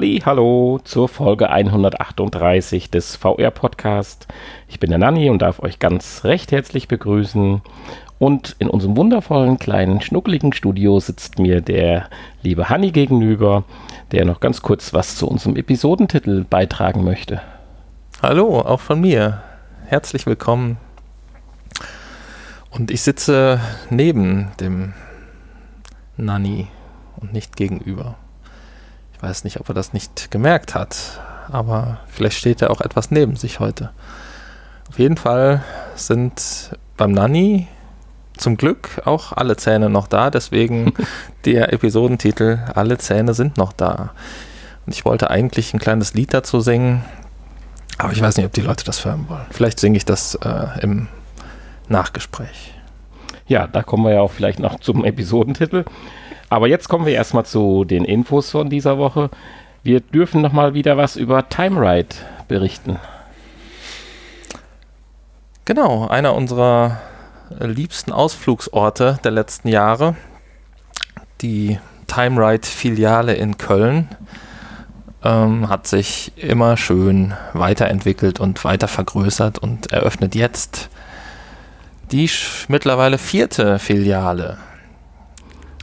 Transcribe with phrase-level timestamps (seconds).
[0.00, 4.28] Halli, hallo zur Folge 138 des VR Podcast.
[4.66, 7.60] Ich bin der Nanni und darf euch ganz recht herzlich begrüßen.
[8.18, 12.08] Und in unserem wundervollen kleinen schnuckeligen Studio sitzt mir der
[12.40, 13.64] liebe Hanni gegenüber,
[14.10, 17.42] der noch ganz kurz was zu unserem Episodentitel beitragen möchte.
[18.22, 19.42] Hallo, auch von mir.
[19.84, 20.78] Herzlich willkommen.
[22.70, 24.94] Und ich sitze neben dem
[26.16, 26.68] Nanni
[27.18, 28.16] und nicht gegenüber.
[29.20, 31.20] Ich weiß nicht, ob er das nicht gemerkt hat,
[31.52, 33.90] aber vielleicht steht er auch etwas neben sich heute.
[34.88, 35.62] Auf jeden Fall
[35.94, 37.68] sind beim Nanny
[38.38, 40.94] zum Glück auch alle Zähne noch da, deswegen
[41.44, 44.14] der Episodentitel Alle Zähne sind noch da.
[44.86, 47.04] Und ich wollte eigentlich ein kleines Lied dazu singen,
[47.98, 49.44] aber ich weiß nicht, ob die Leute das hören wollen.
[49.50, 51.08] Vielleicht singe ich das äh, im
[51.88, 52.72] Nachgespräch.
[53.46, 55.84] Ja, da kommen wir ja auch vielleicht noch zum Episodentitel.
[56.50, 59.30] Aber jetzt kommen wir erstmal zu den Infos von dieser Woche.
[59.84, 62.16] Wir dürfen nochmal wieder was über Time Ride
[62.48, 62.98] berichten.
[65.64, 67.00] Genau, einer unserer
[67.60, 70.16] liebsten Ausflugsorte der letzten Jahre,
[71.40, 74.08] die Time Ride Filiale in Köln,
[75.22, 80.90] ähm, hat sich immer schön weiterentwickelt und weiter vergrößert und eröffnet jetzt
[82.10, 82.28] die
[82.66, 84.58] mittlerweile vierte Filiale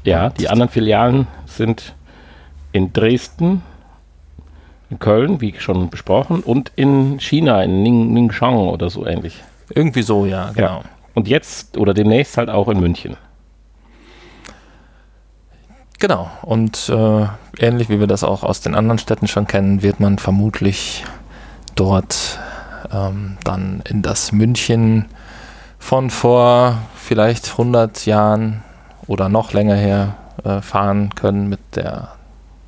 [0.08, 1.94] ja, die anderen Filialen sind
[2.72, 3.62] in Dresden,
[4.90, 9.44] in Köln, wie schon besprochen, und in China, in Ning, Ningxiang oder so ähnlich.
[9.70, 10.78] Irgendwie so, ja, genau.
[10.78, 10.82] Ja.
[11.14, 13.18] Und jetzt oder demnächst halt auch in München.
[16.00, 16.32] Genau.
[16.42, 17.26] Und äh,
[17.60, 21.04] ähnlich wie wir das auch aus den anderen Städten schon kennen, wird man vermutlich
[21.76, 22.40] dort
[22.94, 25.08] ähm, dann in das München
[25.80, 28.64] von vor vielleicht 100 Jahren
[29.08, 32.10] oder noch länger her äh, fahren können mit der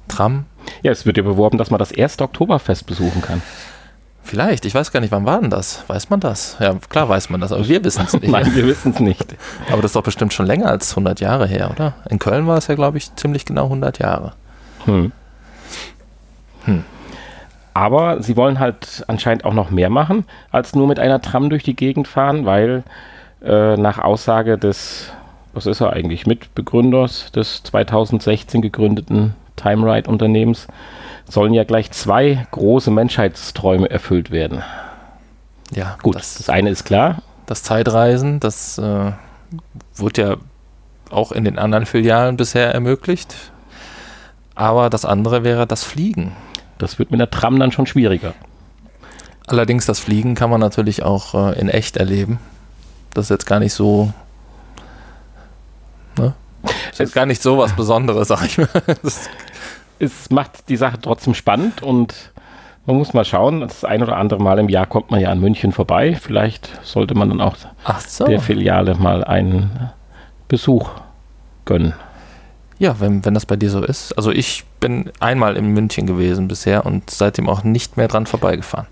[0.08, 0.46] Tram.
[0.82, 3.42] Ja, es wird ja beworben, dass man das erste Oktoberfest besuchen kann.
[4.24, 5.84] Vielleicht, ich weiß gar nicht, wann war denn das?
[5.88, 6.58] Weiß man das?
[6.60, 8.28] Ja, klar weiß man das, aber wir wissen es nicht.
[8.32, 9.36] Nein, wir wissen es nicht.
[9.72, 11.94] Aber das ist doch bestimmt schon länger als 100 Jahre her, oder?
[12.10, 14.34] In Köln war es ja, glaube ich, ziemlich genau 100 Jahre.
[14.86, 15.12] Hm.
[16.66, 16.84] Hm.
[17.74, 21.64] Aber sie wollen halt anscheinend auch noch mehr machen, als nur mit einer Tram durch
[21.64, 22.84] die Gegend fahren, weil
[23.42, 25.12] äh, nach Aussage des
[25.60, 30.68] was ist er eigentlich, Mitbegründer des 2016 gegründeten Time Ride Unternehmens,
[31.28, 34.64] sollen ja gleich zwei große Menschheitsträume erfüllt werden.
[35.72, 36.16] Ja, gut.
[36.16, 37.22] Das, das eine ist klar.
[37.46, 39.12] Das Zeitreisen, das äh,
[39.96, 40.38] wurde ja
[41.10, 43.36] auch in den anderen Filialen bisher ermöglicht.
[44.56, 46.38] Aber das andere wäre das Fliegen.
[46.78, 48.34] Das wird mit der Tram dann schon schwieriger.
[49.46, 52.40] Allerdings das Fliegen kann man natürlich auch äh, in echt erleben.
[53.14, 54.14] Das ist jetzt gar nicht so
[56.18, 56.34] Ne?
[56.92, 58.70] Das ist gar nicht so was Besonderes, sag ich mal.
[60.00, 62.32] es macht die Sache trotzdem spannend und
[62.86, 65.40] man muss mal schauen, das ein oder andere Mal im Jahr kommt man ja an
[65.40, 66.18] München vorbei.
[66.20, 67.56] Vielleicht sollte man dann auch
[68.08, 68.26] so.
[68.26, 69.92] der Filiale mal einen
[70.48, 70.90] Besuch
[71.66, 71.94] gönnen.
[72.80, 74.14] Ja, wenn, wenn das bei dir so ist.
[74.14, 78.88] Also ich bin einmal in München gewesen bisher und seitdem auch nicht mehr dran vorbeigefahren.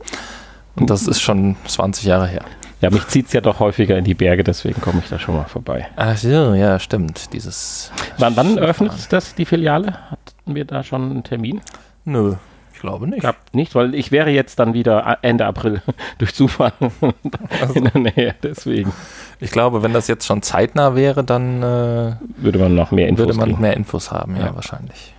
[0.76, 2.44] Und das ist schon 20 Jahre her.
[2.82, 5.36] Ja, mich zieht es ja doch häufiger in die Berge, deswegen komme ich da schon
[5.36, 5.88] mal vorbei.
[5.96, 7.34] Ach so, ja, stimmt.
[7.34, 7.92] Dieses.
[8.20, 9.94] Wann, wann öffnet das die Filiale?
[10.12, 11.62] Hatten wir da schon einen Termin?
[12.06, 12.36] Nö,
[12.74, 13.24] ich glaube nicht.
[13.24, 15.82] Gab nicht, weil ich wäre jetzt dann wieder Ende April
[16.20, 16.72] durch Zufall
[17.62, 17.74] also.
[17.74, 18.94] in der Nähe, deswegen.
[19.40, 23.26] Ich glaube, wenn das jetzt schon zeitnah wäre, dann äh, würde man noch mehr Infos
[23.26, 23.62] Würde man kriegen.
[23.62, 25.16] mehr Infos haben, ja, ja, wahrscheinlich.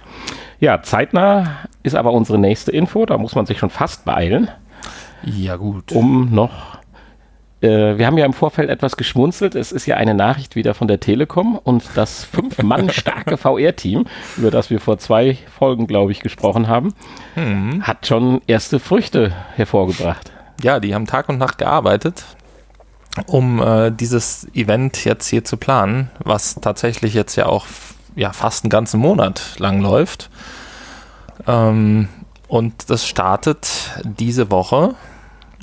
[0.60, 4.48] Ja, zeitnah ist aber unsere nächste Info, da muss man sich schon fast beeilen.
[5.24, 5.92] Ja, gut.
[5.92, 6.77] Um noch
[7.60, 9.56] wir haben ja im Vorfeld etwas geschmunzelt.
[9.56, 14.06] Es ist ja eine Nachricht wieder von der Telekom und das fünf Mann starke VR-Team,
[14.36, 16.94] über das wir vor zwei Folgen, glaube ich, gesprochen haben,
[17.34, 17.82] mhm.
[17.82, 20.30] hat schon erste Früchte hervorgebracht.
[20.62, 22.24] Ja, die haben Tag und Nacht gearbeitet,
[23.26, 27.66] um äh, dieses Event jetzt hier zu planen, was tatsächlich jetzt ja auch
[28.14, 30.30] ja, fast einen ganzen Monat lang läuft.
[31.46, 32.08] Ähm,
[32.48, 33.68] und das startet
[34.04, 34.94] diese Woche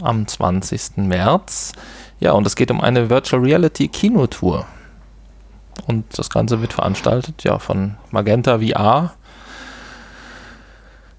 [0.02, 0.98] am 20.
[0.98, 1.74] März.
[2.20, 4.66] Ja, und es geht um eine Virtual Reality Kinotour.
[5.88, 9.14] Und das Ganze wird veranstaltet ja von Magenta VR.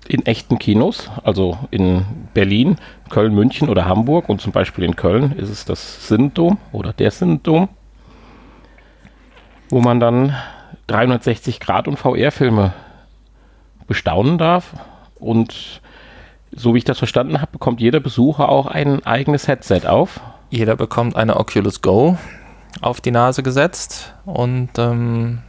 [0.09, 2.77] In echten Kinos, also in Berlin,
[3.11, 7.11] Köln, München oder Hamburg und zum Beispiel in Köln ist es das Sindom oder der
[7.11, 7.69] Sindom,
[9.69, 10.37] wo man dann
[10.87, 12.73] 360 Grad und VR-Filme
[13.89, 14.75] bestaunen darf
[15.17, 15.81] und
[16.57, 20.21] so wie ich das verstanden habe, bekommt jeder Besucher auch ein eigenes Headset auf.
[20.51, 22.17] Jeder bekommt eine Oculus Go
[22.81, 25.41] auf die Nase gesetzt und ähm,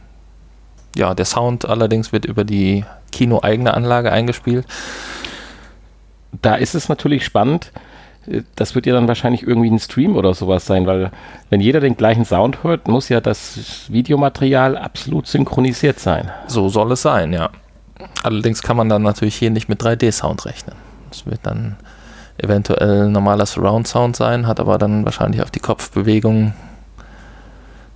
[0.96, 4.66] ja, der Sound allerdings wird über die Kino-eigene Anlage eingespielt.
[6.42, 7.72] Da ist es natürlich spannend.
[8.56, 11.10] Das wird ja dann wahrscheinlich irgendwie ein Stream oder sowas sein, weil
[11.48, 16.30] wenn jeder den gleichen Sound hört, muss ja das Videomaterial absolut synchronisiert sein.
[16.46, 17.50] So soll es sein, ja.
[18.22, 20.87] Allerdings kann man dann natürlich hier nicht mit 3D-Sound rechnen.
[21.10, 21.76] Das wird dann
[22.38, 26.54] eventuell normaler Surround-Sound sein, hat aber dann wahrscheinlich auf die Kopfbewegung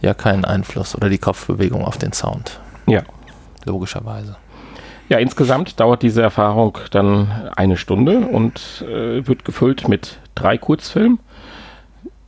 [0.00, 2.59] ja keinen Einfluss oder die Kopfbewegung auf den Sound.
[2.87, 3.03] Ja.
[3.64, 4.37] Logischerweise.
[5.09, 11.20] Ja, insgesamt dauert diese Erfahrung dann eine Stunde und äh, wird gefüllt mit drei Kurzfilmen.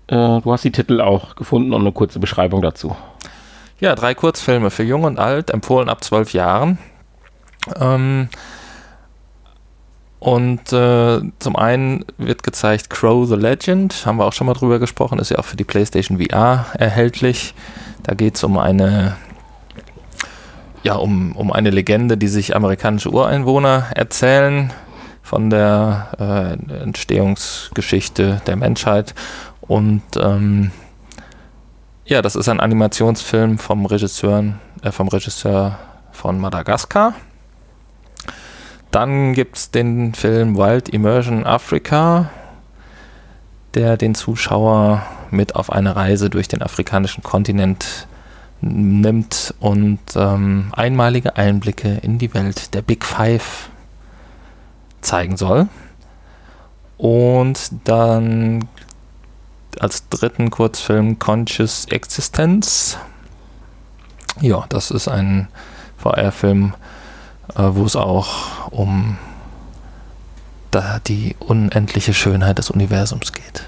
[0.07, 2.95] Äh, du hast die Titel auch gefunden und eine kurze Beschreibung dazu.
[3.81, 6.79] Ja, drei Kurzfilme für Jung und Alt, empfohlen ab zwölf Jahren.
[7.81, 8.29] Ähm,
[10.25, 14.79] und äh, zum einen wird gezeigt Crow the Legend, haben wir auch schon mal drüber
[14.79, 17.55] gesprochen, ist ja auch für die PlayStation VR erhältlich.
[18.05, 19.19] Da geht es um eine,
[20.83, 24.73] ja, um, um eine Legende, die sich amerikanische Ureinwohner erzählen
[25.23, 29.15] von der äh, Entstehungsgeschichte der Menschheit.
[29.61, 30.71] Und ähm,
[32.07, 35.79] ja, das ist ein Animationsfilm vom Regisseur, äh, vom Regisseur
[36.13, 37.13] von Madagaskar.
[38.95, 42.31] Dann gibt es den Film Wild Immersion Africa,
[43.75, 48.07] der den Zuschauer mit auf eine Reise durch den afrikanischen Kontinent
[48.61, 53.69] nimmt und ähm, einmalige Einblicke in die Welt der Big Five
[55.01, 55.67] zeigen soll.
[56.97, 58.69] Und dann
[59.81, 62.97] als dritten Kurzfilm Conscious Existence.
[64.41, 65.49] Ja, das ist ein
[65.97, 66.75] VR-Film,
[67.55, 69.19] wo es auch um
[70.71, 73.65] da die unendliche Schönheit des Universums geht.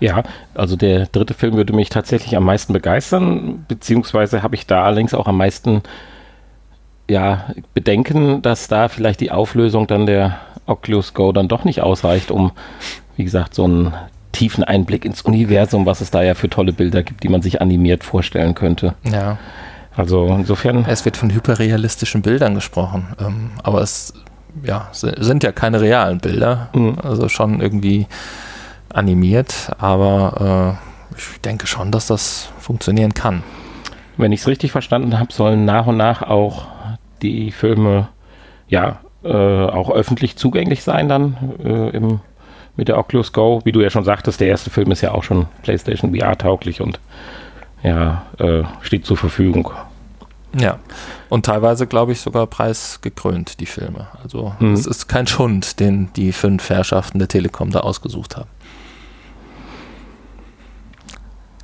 [0.00, 0.22] Ja,
[0.54, 5.14] also der dritte Film würde mich tatsächlich am meisten begeistern, beziehungsweise habe ich da allerdings
[5.14, 5.82] auch am meisten
[7.08, 12.30] ja, Bedenken, dass da vielleicht die Auflösung dann der Oculus Go dann doch nicht ausreicht,
[12.30, 12.52] um,
[13.16, 13.94] wie gesagt, so einen
[14.32, 17.60] tiefen Einblick ins Universum, was es da ja für tolle Bilder gibt, die man sich
[17.60, 18.94] animiert vorstellen könnte.
[19.04, 19.38] Ja.
[19.96, 20.84] Also insofern.
[20.88, 24.14] Es wird von hyperrealistischen Bildern gesprochen, ähm, aber es
[24.64, 26.96] ja, sind ja keine realen Bilder, mhm.
[27.02, 28.06] also schon irgendwie
[28.92, 30.78] animiert, aber
[31.12, 33.42] äh, ich denke schon, dass das funktionieren kann.
[34.16, 36.66] Wenn ich es richtig verstanden habe, sollen nach und nach auch
[37.22, 38.08] die Filme
[38.68, 39.28] ja äh,
[39.66, 42.20] auch öffentlich zugänglich sein dann äh, im,
[42.76, 43.60] mit der Oculus Go.
[43.64, 46.80] Wie du ja schon sagtest, der erste Film ist ja auch schon PlayStation VR tauglich
[46.80, 46.98] und
[47.82, 49.70] ja, äh, steht zur Verfügung.
[50.58, 50.78] Ja,
[51.30, 54.08] und teilweise, glaube ich, sogar preisgekrönt, die Filme.
[54.22, 54.74] Also mhm.
[54.74, 58.50] es ist kein Schund, den die fünf Herrschaften der Telekom da ausgesucht haben.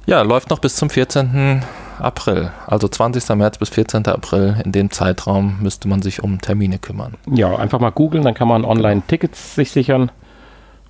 [0.07, 1.63] Ja, läuft noch bis zum 14.
[1.99, 2.51] April.
[2.67, 3.29] Also 20.
[3.37, 4.07] März bis 14.
[4.07, 4.57] April.
[4.65, 7.15] In dem Zeitraum müsste man sich um Termine kümmern.
[7.31, 10.11] Ja, einfach mal googeln, dann kann man online Tickets sich sichern.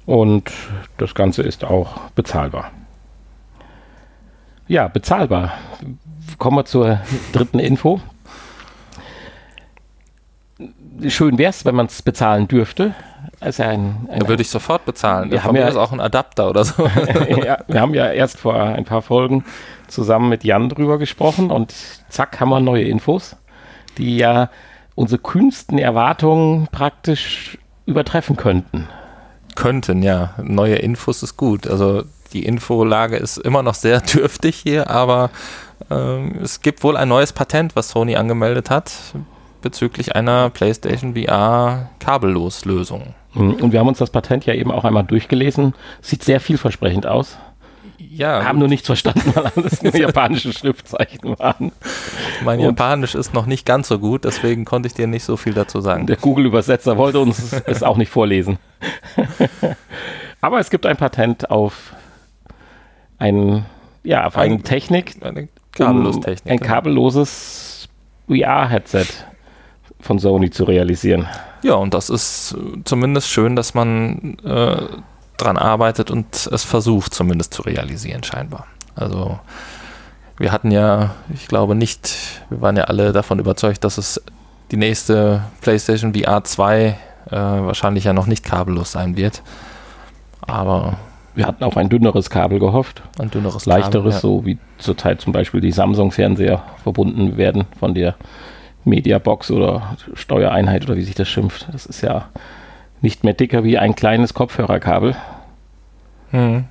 [0.07, 0.53] Und
[0.99, 2.71] das Ganze ist auch bezahlbar.
[4.69, 5.55] Ja, bezahlbar.
[6.37, 7.01] Kommen wir zur
[7.33, 8.01] dritten Info.
[11.09, 12.95] Schön wäre es, wenn man es bezahlen dürfte.
[13.41, 15.31] Also ein, ein da würde ich sofort bezahlen.
[15.31, 16.87] Wir haben ja auch einen Adapter oder so.
[17.45, 19.45] ja, wir haben ja erst vor ein paar Folgen
[19.87, 21.75] zusammen mit Jan drüber gesprochen und
[22.09, 23.37] zack haben wir neue Infos,
[23.97, 24.51] die ja
[24.95, 28.89] unsere kühnsten Erwartungen praktisch übertreffen könnten.
[29.55, 30.35] Könnten, ja.
[30.43, 31.67] Neue Infos ist gut.
[31.67, 35.31] Also die Infolage ist immer noch sehr dürftig hier, aber
[35.91, 38.93] ähm, es gibt wohl ein neues Patent, was Sony angemeldet hat
[39.61, 43.15] bezüglich einer PlayStation VR Kabelloslösung.
[43.35, 43.55] Mhm.
[43.55, 45.75] Und wir haben uns das Patent ja eben auch einmal durchgelesen.
[46.01, 47.37] Sieht sehr vielversprechend aus.
[47.99, 48.45] Ja.
[48.45, 51.73] Haben nur nichts verstanden, weil alles nur japanische Schriftzeichen waren.
[52.45, 55.37] Mein Und Japanisch ist noch nicht ganz so gut, deswegen konnte ich dir nicht so
[55.37, 56.07] viel dazu sagen.
[56.07, 58.59] Der Google-Übersetzer wollte uns es auch nicht vorlesen.
[60.41, 61.93] Aber es gibt ein Patent auf
[63.19, 63.67] ein,
[64.05, 67.89] ja, auf eine Technik, eine Kabellostechnik, um ein kabelloses
[68.29, 69.07] VR-Headset
[70.01, 71.27] von Sony zu realisieren.
[71.63, 74.77] Ja, und das ist zumindest schön, dass man äh,
[75.37, 78.67] dran arbeitet und es versucht zumindest zu realisieren, scheinbar.
[78.95, 79.39] Also
[80.37, 84.23] wir hatten ja, ich glaube nicht, wir waren ja alle davon überzeugt, dass es
[84.71, 86.97] die nächste PlayStation VR 2 äh,
[87.31, 89.43] wahrscheinlich ja noch nicht kabellos sein wird.
[90.41, 90.99] Aber
[91.39, 93.01] wir hatten auf ein dünneres Kabel gehofft.
[93.17, 94.19] Ein dünneres Leichteres, Kabel, ja.
[94.19, 98.17] so wie zurzeit zum Beispiel die Samsung-Fernseher verbunden werden von der
[98.85, 101.69] Mediabox oder Steuereinheit oder wie sich das schimpft.
[101.71, 102.27] Das ist ja
[103.03, 105.15] nicht mehr dicker wie ein kleines Kopfhörerkabel.
[106.33, 106.65] Hm.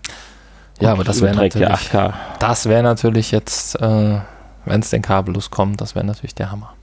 [0.81, 4.19] Ja, aber das wäre natürlich, ja das wäre natürlich jetzt, äh,
[4.65, 6.73] wenn es den kabellos kommt, das wäre natürlich der Hammer.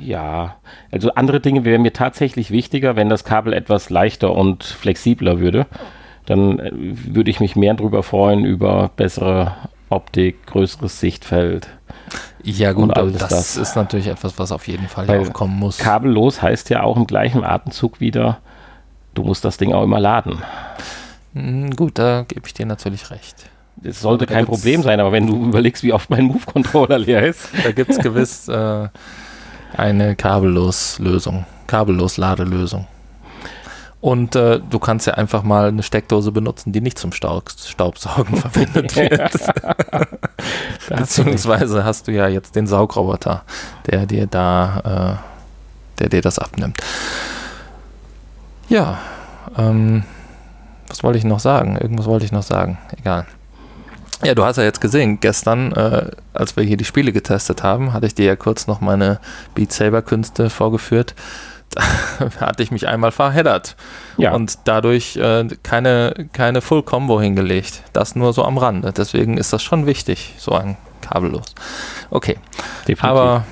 [0.00, 0.56] Ja,
[0.90, 5.66] also andere Dinge wären mir tatsächlich wichtiger, wenn das Kabel etwas leichter und flexibler würde.
[6.26, 9.56] Dann äh, würde ich mich mehr darüber freuen, über bessere
[9.88, 11.68] Optik, größeres Sichtfeld.
[12.42, 15.78] Ja gut, aber das, das, ist natürlich etwas, was auf jeden Fall ja kommen muss.
[15.78, 18.38] Kabellos heißt ja auch im gleichen Atemzug wieder,
[19.14, 20.42] du musst das Ding auch immer laden.
[21.34, 23.50] Hm, gut, da gebe ich dir natürlich recht.
[23.76, 27.48] Das sollte kein Problem sein, aber wenn du überlegst, wie oft mein Move-Controller leer ist.
[27.62, 28.88] Da gibt es gewiss äh,
[29.76, 32.86] eine Kabellos-Lösung, Kabellos-Ladelösung.
[34.00, 38.36] Und äh, du kannst ja einfach mal eine Steckdose benutzen, die nicht zum Staub Staubsaugen
[38.40, 40.08] verwendet wird.
[40.88, 43.42] Beziehungsweise hast du ja jetzt den Saugroboter,
[43.86, 45.18] der dir da,
[45.98, 46.80] äh, der dir das abnimmt.
[48.68, 48.98] Ja,
[49.56, 50.04] ähm,
[50.86, 51.76] was wollte ich noch sagen?
[51.76, 52.78] Irgendwas wollte ich noch sagen.
[52.96, 53.26] Egal.
[54.24, 57.92] Ja, du hast ja jetzt gesehen, gestern, äh, als wir hier die Spiele getestet haben,
[57.92, 59.20] hatte ich dir ja kurz noch meine
[59.54, 61.14] Beat Saber Künste vorgeführt.
[62.18, 63.76] Da hatte ich mich einmal verheddert
[64.16, 64.32] ja.
[64.32, 67.82] und dadurch äh, keine, keine Full Combo hingelegt.
[67.92, 68.92] Das nur so am Rande.
[68.92, 71.54] Deswegen ist das schon wichtig, so ein kabellos.
[72.10, 72.38] Okay.
[72.88, 73.04] Definitiv.
[73.04, 73.44] Aber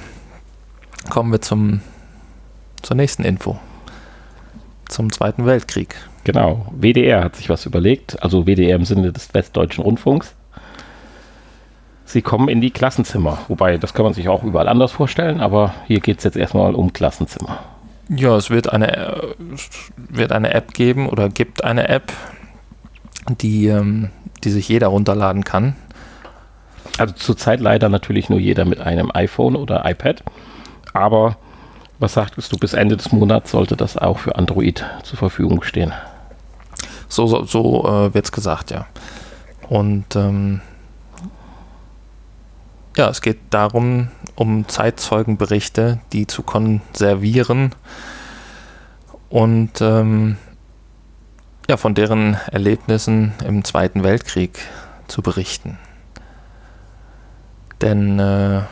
[1.11, 1.81] kommen wir zum,
[2.83, 3.59] zur nächsten Info.
[4.89, 5.95] Zum Zweiten Weltkrieg.
[6.25, 6.67] Genau.
[6.73, 10.35] WDR hat sich was überlegt, also WDR im Sinne des Westdeutschen Rundfunks.
[12.07, 13.39] Sie kommen in die Klassenzimmer.
[13.49, 16.75] Wobei, das kann man sich auch überall anders vorstellen, aber hier geht es jetzt erstmal
[16.77, 17.59] um Klassenzimmer.
[18.09, 19.35] Ja, es wird eine,
[19.97, 22.13] wird eine App geben oder gibt eine App,
[23.41, 24.11] die, ähm,
[24.45, 25.75] die sich jeder runterladen kann.
[26.97, 30.23] Also zurzeit leider natürlich nur jeder mit einem iPhone oder iPad.
[30.93, 31.37] Aber
[31.99, 35.93] was sagtest du, bis Ende des Monats sollte das auch für Android zur Verfügung stehen?
[37.09, 38.87] So, so, so äh, wird es gesagt, ja.
[39.69, 40.61] Und ähm,
[42.97, 47.75] ja, es geht darum, um Zeitzeugenberichte, die zu konservieren
[49.29, 50.37] und ähm,
[51.69, 54.59] ja, von deren Erlebnissen im Zweiten Weltkrieg
[55.09, 55.79] zu berichten.
[57.81, 58.63] Denn äh,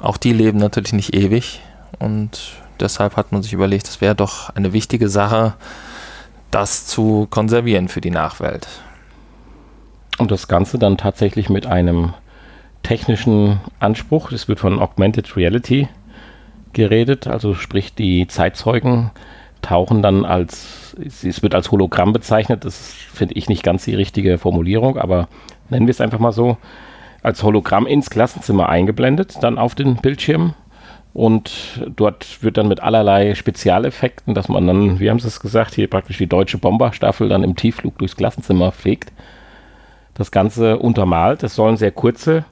[0.00, 1.60] auch die leben natürlich nicht ewig
[1.98, 5.54] und deshalb hat man sich überlegt, es wäre doch eine wichtige Sache,
[6.50, 8.68] das zu konservieren für die Nachwelt.
[10.18, 12.12] Und das Ganze dann tatsächlich mit einem
[12.82, 14.32] technischen Anspruch.
[14.32, 15.88] Es wird von Augmented Reality
[16.72, 19.10] geredet, also sprich die Zeitzeugen
[19.60, 24.38] tauchen dann als, es wird als Hologramm bezeichnet, das finde ich nicht ganz die richtige
[24.38, 25.28] Formulierung, aber
[25.70, 26.56] nennen wir es einfach mal so,
[27.22, 30.54] als Hologramm ins Klassenzimmer eingeblendet, dann auf den Bildschirm
[31.14, 35.74] und dort wird dann mit allerlei Spezialeffekten, dass man dann, wie haben sie es gesagt,
[35.74, 39.12] hier praktisch die deutsche Bomberstaffel dann im Tiefflug durchs Klassenzimmer fliegt,
[40.14, 41.42] das Ganze untermalt.
[41.42, 42.44] Es sollen sehr kurze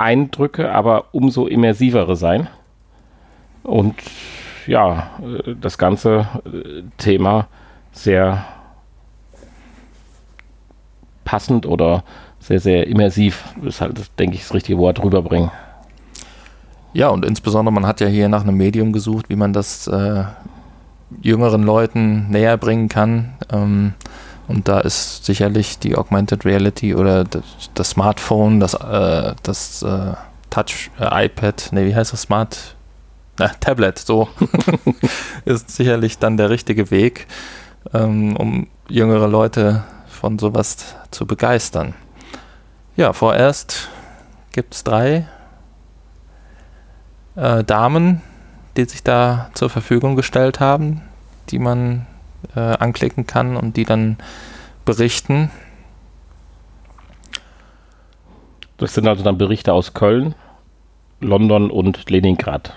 [0.00, 2.48] Eindrücke, aber umso immersivere sein.
[3.62, 3.94] Und
[4.66, 5.10] ja,
[5.60, 7.48] das ganze äh, Thema
[7.92, 8.44] sehr
[11.24, 12.04] passend oder
[12.38, 15.50] sehr, sehr immersiv ist halt, denke ich, das richtige Wort rüberbringen.
[16.92, 20.24] Ja, und insbesondere, man hat ja hier nach einem Medium gesucht, wie man das äh,
[21.22, 23.34] jüngeren Leuten näher bringen kann.
[23.52, 23.94] Ähm,
[24.50, 27.42] und da ist sicherlich die Augmented Reality oder das,
[27.74, 30.14] das Smartphone, das, äh, das äh,
[30.50, 32.22] Touch äh, iPad, nee, wie heißt das?
[32.22, 32.74] Smart
[33.38, 34.28] na, Tablet, so
[35.44, 37.26] ist sicherlich dann der richtige Weg,
[37.94, 41.94] ähm, um jüngere Leute von sowas zu begeistern.
[42.96, 43.88] Ja, vorerst
[44.52, 45.26] gibt es drei
[47.36, 48.20] äh, Damen,
[48.76, 51.02] die sich da zur Verfügung gestellt haben,
[51.50, 52.06] die man
[52.54, 54.16] äh, anklicken kann und die dann
[54.84, 55.50] berichten.
[58.76, 60.34] Das sind also dann Berichte aus Köln,
[61.20, 62.72] London und Leningrad.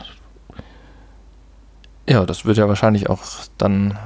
[2.10, 3.22] Ja, das wird ja wahrscheinlich auch
[3.58, 3.98] dann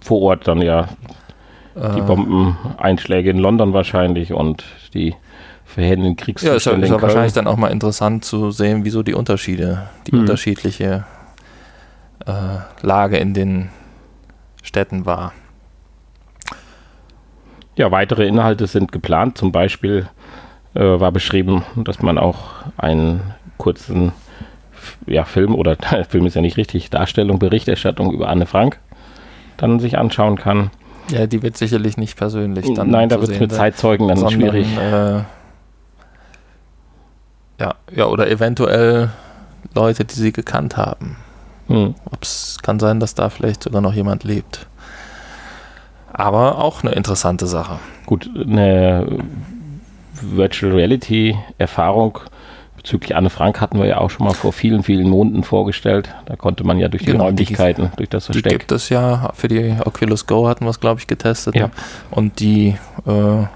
[0.00, 0.88] vor Ort dann ja
[1.74, 4.64] äh, die Bombeneinschläge in London wahrscheinlich und
[4.94, 5.14] die
[5.66, 6.80] verheerenden Kriegszustände.
[6.80, 9.88] Ja, ist ja, ist ja wahrscheinlich dann auch mal interessant zu sehen, wieso die Unterschiede,
[10.06, 10.20] die hm.
[10.20, 11.04] unterschiedliche
[12.26, 13.68] äh, Lage in den
[14.62, 15.32] Städten war.
[17.76, 19.38] Ja, weitere Inhalte sind geplant.
[19.38, 20.08] Zum Beispiel
[20.74, 24.12] äh, war beschrieben, dass man auch einen kurzen
[25.06, 25.76] ja, Film oder
[26.08, 28.78] Film ist ja nicht richtig, Darstellung, Berichterstattung über Anne Frank
[29.56, 30.70] dann sich anschauen kann.
[31.10, 32.90] Ja, die wird sicherlich nicht persönlich dann.
[32.90, 34.66] Nein, da wird es mit Zeitzeugen dann sondern, schwierig.
[34.78, 35.22] Äh,
[37.60, 39.10] ja, ja, oder eventuell
[39.74, 41.16] Leute, die sie gekannt haben.
[41.68, 41.94] Hm.
[42.20, 44.66] Es kann sein, dass da vielleicht sogar noch jemand lebt.
[46.12, 47.78] Aber auch eine interessante Sache.
[48.06, 49.18] Gut, eine
[50.20, 52.18] Virtual Reality Erfahrung
[52.76, 56.14] bezüglich Anne Frank hatten wir ja auch schon mal vor vielen, vielen Monaten vorgestellt.
[56.26, 58.52] Da konnte man ja durch die Genau, Räumlichkeiten, durch das Die Versteck.
[58.52, 61.54] gibt es ja, für die Oculus Go hatten wir es, glaube ich, getestet.
[61.54, 61.70] Ja.
[62.10, 62.76] Und die
[63.06, 63.46] äh,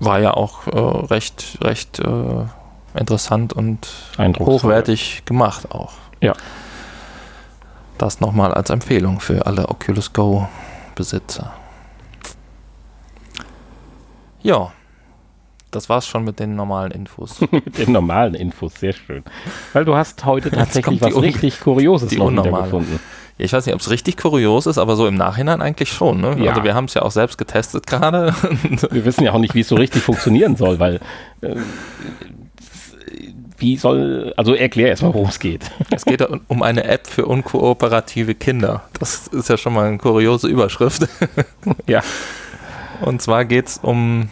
[0.00, 0.78] war ja auch äh,
[1.12, 3.88] recht, recht äh, interessant und
[4.38, 5.92] hochwertig gemacht auch.
[6.24, 6.32] Ja.
[7.98, 10.48] Das nochmal als Empfehlung für alle Oculus Go
[10.94, 11.52] Besitzer.
[14.42, 14.72] Ja,
[15.70, 17.40] das war's schon mit den normalen Infos.
[17.50, 19.24] Mit den normalen Infos, sehr schön.
[19.72, 22.32] Weil du hast heute tatsächlich was richtig Kurioses die noch.
[23.36, 26.20] Ja, ich weiß nicht, ob es richtig kurios ist, aber so im Nachhinein eigentlich schon.
[26.20, 26.36] Ne?
[26.38, 26.52] Ja.
[26.52, 28.32] Also wir haben es ja auch selbst getestet gerade.
[28.90, 31.00] Wir wissen ja auch nicht, wie es so richtig funktionieren soll, weil
[31.40, 31.56] äh,
[33.64, 35.70] wie soll, also erklär erstmal, worum es geht.
[35.90, 38.82] Es geht um eine App für unkooperative Kinder.
[39.00, 41.08] Das ist ja schon mal eine kuriose Überschrift.
[41.86, 42.02] Ja.
[43.00, 44.28] Und zwar geht es um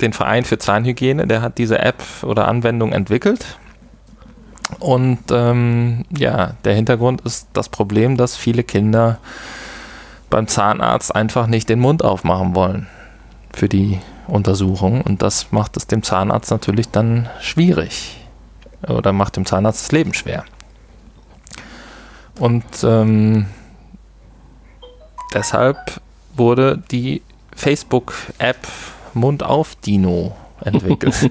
[0.00, 3.58] den Verein für Zahnhygiene, der hat diese App oder Anwendung entwickelt.
[4.78, 9.18] Und ähm, ja, der Hintergrund ist das Problem, dass viele Kinder
[10.30, 12.86] beim Zahnarzt einfach nicht den Mund aufmachen wollen
[13.52, 15.02] für die Untersuchung.
[15.02, 18.18] Und das macht es dem Zahnarzt natürlich dann schwierig.
[18.86, 20.44] Oder macht dem Zahnarzt das Leben schwer.
[22.38, 23.46] Und ähm,
[25.34, 26.00] deshalb
[26.34, 27.22] wurde die
[27.56, 28.68] Facebook-App
[29.14, 31.30] Mund auf Dino entwickelt.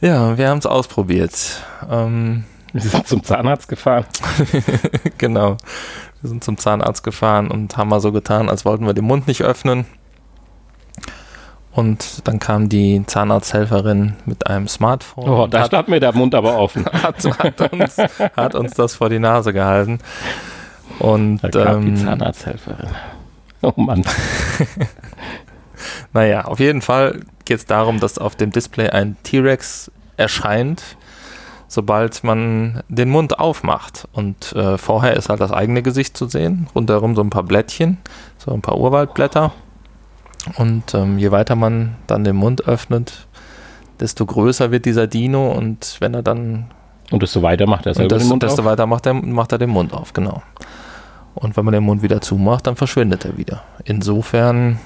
[0.00, 1.64] ja, wir haben es ausprobiert.
[1.90, 4.06] Ähm, Wir sind zum Zahnarzt gefahren.
[5.18, 5.56] genau.
[6.20, 9.26] Wir sind zum Zahnarzt gefahren und haben mal so getan, als wollten wir den Mund
[9.26, 9.86] nicht öffnen.
[11.78, 15.28] Und dann kam die Zahnarzthelferin mit einem Smartphone.
[15.28, 16.84] Oh, da hat, stand mir der Mund aber offen.
[16.92, 17.96] hat, hat, uns,
[18.36, 20.00] hat uns das vor die Nase gehalten.
[20.98, 22.88] Und Da kam ähm, die Zahnarzthelferin.
[23.62, 24.02] Oh Mann.
[26.12, 30.82] Naja, auf jeden Fall geht es darum, dass auf dem Display ein T-Rex erscheint,
[31.68, 34.08] sobald man den Mund aufmacht.
[34.12, 37.98] Und äh, vorher ist halt das eigene Gesicht zu sehen, rundherum so ein paar Blättchen,
[38.38, 39.52] so ein paar Urwaldblätter.
[40.56, 43.26] Und ähm, je weiter man dann den Mund öffnet,
[44.00, 46.66] desto größer wird dieser Dino und wenn er dann
[47.10, 48.68] Und desto weiter macht er selber den desto, Mund desto auf.
[48.68, 50.42] weiter macht er, macht er den Mund auf, genau.
[51.34, 53.62] Und wenn man den Mund wieder zumacht, dann verschwindet er wieder.
[53.84, 54.78] Insofern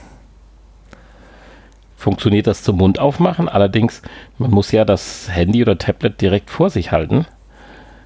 [2.02, 3.48] Funktioniert das zum Mund aufmachen.
[3.48, 4.02] Allerdings,
[4.36, 7.26] man muss ja das Handy oder Tablet direkt vor sich halten.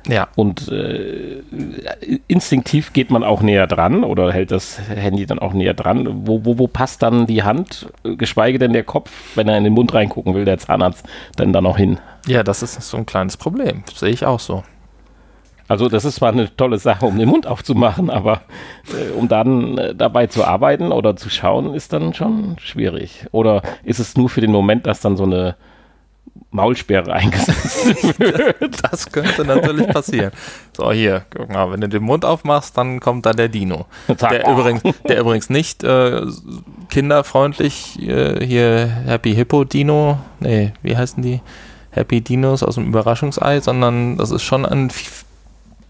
[0.08, 1.42] Ja, Und äh,
[2.28, 6.26] instinktiv geht man auch näher dran oder hält das Handy dann auch näher dran.
[6.26, 9.72] Wo, wo, wo passt dann die Hand, geschweige denn der Kopf, wenn er in den
[9.72, 11.04] Mund reingucken will, der Zahnarzt,
[11.36, 11.98] dann da noch hin?
[12.26, 13.82] Ja, das ist so ein kleines Problem.
[13.94, 14.62] Sehe ich auch so.
[15.68, 18.42] Also das ist zwar eine tolle Sache, um den Mund aufzumachen, aber
[18.88, 23.26] äh, um dann äh, dabei zu arbeiten oder zu schauen, ist dann schon schwierig.
[23.32, 25.56] Oder ist es nur für den Moment, dass dann so eine
[26.50, 27.86] Maulsperre eingesetzt
[28.18, 28.82] wird?
[28.82, 30.30] Das könnte natürlich passieren.
[30.76, 33.86] So, hier, guck mal, wenn du den Mund aufmachst, dann kommt da der Dino.
[34.20, 36.22] Der übrigens, der übrigens nicht äh,
[36.88, 41.40] kinderfreundlich äh, hier Happy Hippo Dino, nee, wie heißen die?
[41.90, 44.90] Happy Dinos aus dem Überraschungsei, sondern das ist schon ein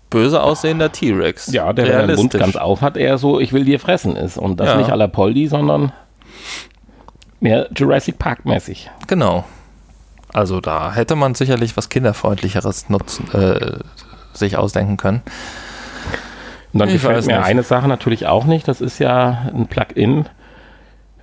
[0.09, 1.53] böse aussehender T-Rex.
[1.53, 4.39] Ja, der, wenn den Mund ganz auf hat, eher so, ich will dir fressen ist.
[4.39, 4.77] Und das Ja.
[4.77, 5.93] nicht à la Poldi, sondern
[7.41, 8.89] mehr Jurassic Park mäßig.
[9.09, 9.45] Genau.
[10.37, 13.79] Also da hätte man sicherlich was kinderfreundlicheres nutzen, äh,
[14.35, 15.23] sich ausdenken können.
[16.75, 17.47] Und dann Ich gefällt weiß mir nicht.
[17.47, 20.27] eine Sache natürlich auch nicht, das ist ja ein Plugin.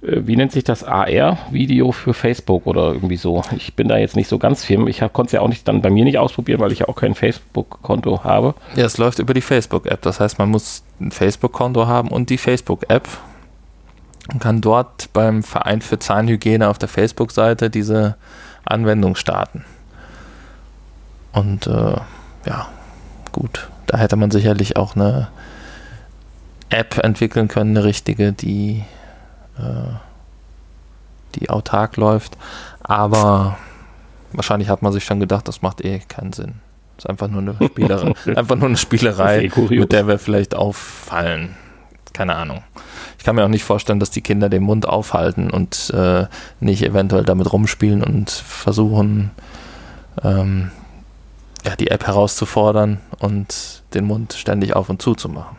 [0.02, 0.84] Äh, Wie nennt sich das?
[0.84, 3.44] AR-Video für Facebook oder irgendwie so.
[3.56, 4.88] Ich bin da jetzt nicht so ganz firm.
[4.88, 6.96] Ich konnte es ja auch nicht dann bei mir nicht ausprobieren, weil ich ja auch
[6.96, 8.56] kein Facebook-Konto habe.
[8.76, 10.02] Ja, es läuft über die Facebook-App.
[10.02, 13.08] Das heißt, man muss ein Facebook-Konto haben und die Facebook-App
[14.34, 18.16] und kann dort beim Verein für Zahnhygiene auf der Facebook-Seite diese
[18.66, 19.66] Anwendung starten.
[21.32, 21.98] Und äh,
[22.46, 22.68] ja,
[23.32, 23.70] gut.
[23.88, 25.28] Da hätte man sicherlich auch eine
[26.70, 28.84] App entwickeln können, eine richtige, die,
[29.58, 29.94] äh,
[31.36, 32.38] die autark läuft.
[32.82, 33.58] Aber
[34.32, 36.56] wahrscheinlich hat man sich schon gedacht, das macht eh keinen Sinn.
[36.96, 40.56] Das ist einfach nur eine Spielerei, einfach nur eine Spielerei, eh mit der wir vielleicht
[40.56, 41.56] auffallen.
[42.14, 42.64] Keine Ahnung.
[43.18, 46.26] Ich kann mir auch nicht vorstellen, dass die Kinder den Mund aufhalten und äh,
[46.60, 49.32] nicht eventuell damit rumspielen und versuchen,
[50.24, 50.72] ähm,
[51.66, 55.58] ja, die App herauszufordern und den Mund ständig auf und zu zu machen.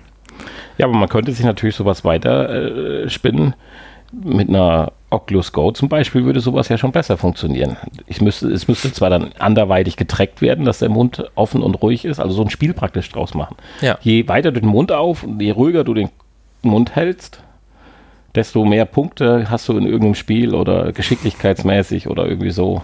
[0.77, 3.55] Ja, aber man könnte sich natürlich sowas weiter äh, spinnen.
[4.13, 7.77] Mit einer Oculus Go zum Beispiel würde sowas ja schon besser funktionieren.
[8.07, 12.05] Ich müsste, es müsste zwar dann anderweitig getrackt werden, dass der Mund offen und ruhig
[12.05, 13.57] ist, also so ein Spiel praktisch draus machen.
[13.81, 13.99] Ja.
[14.03, 16.11] Je weiter du den Mund auf und je ruhiger du den
[16.69, 17.43] Mund hältst,
[18.35, 22.83] desto mehr Punkte hast du in irgendeinem Spiel oder geschicklichkeitsmäßig oder irgendwie so.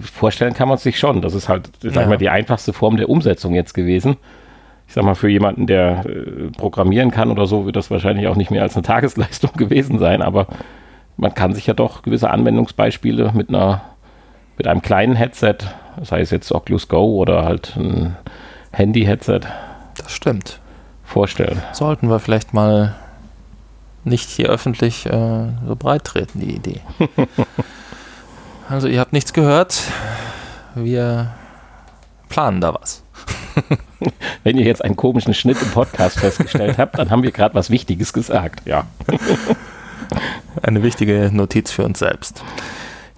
[0.00, 1.22] Vorstellen kann man es sich schon.
[1.22, 2.02] Das ist halt, sag Ja.
[2.02, 4.16] ich mal, die einfachste Form der Umsetzung jetzt gewesen.
[4.88, 8.36] Ich sag mal, für jemanden, der äh, programmieren kann oder so, wird das wahrscheinlich auch
[8.36, 10.46] nicht mehr als eine Tagesleistung gewesen sein, aber
[11.16, 13.82] man kann sich ja doch gewisse Anwendungsbeispiele mit einer,
[14.56, 15.56] mit einem kleinen Headset,
[16.02, 18.16] sei es jetzt Oculus Go oder halt ein
[18.72, 19.40] Handy-Headset,
[19.96, 20.60] Das stimmt.
[21.08, 21.62] Vorstellen.
[21.72, 22.94] Sollten wir vielleicht mal
[24.04, 26.80] nicht hier öffentlich äh, so breit treten, die Idee.
[28.68, 29.82] also ihr habt nichts gehört.
[30.74, 31.34] Wir
[32.28, 33.02] planen da was.
[34.44, 37.70] Wenn ihr jetzt einen komischen Schnitt im Podcast festgestellt habt, dann haben wir gerade was
[37.70, 38.66] Wichtiges gesagt.
[38.66, 38.86] Ja.
[40.62, 42.42] Eine wichtige Notiz für uns selbst.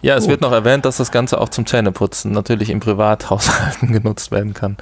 [0.03, 0.31] Ja, es Gut.
[0.31, 4.77] wird noch erwähnt, dass das Ganze auch zum Zähneputzen natürlich im Privathaushalten genutzt werden kann.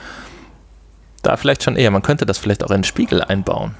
[1.29, 1.91] Da vielleicht schon eher.
[1.91, 3.75] Man könnte das vielleicht auch in den Spiegel einbauen.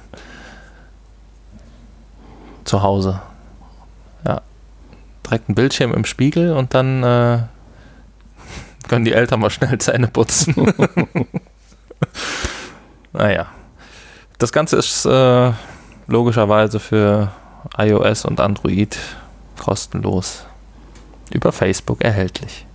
[2.63, 3.23] Zu Hause.
[4.23, 4.41] Ja.
[5.25, 7.39] Direkt einen Bildschirm im Spiegel und dann äh,
[8.87, 10.53] können die Eltern mal schnell Zähne putzen.
[13.13, 13.47] naja.
[14.37, 15.51] Das Ganze ist äh,
[16.05, 17.31] logischerweise für
[17.79, 18.95] iOS und Android
[19.57, 20.45] kostenlos
[21.31, 22.67] über Facebook erhältlich.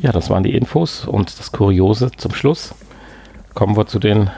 [0.00, 2.74] Ja, das waren die Infos und das Kuriose zum Schluss.
[3.54, 4.30] Kommen wir zu den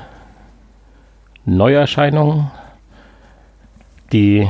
[1.44, 2.50] Neuerscheinungen,
[4.12, 4.48] die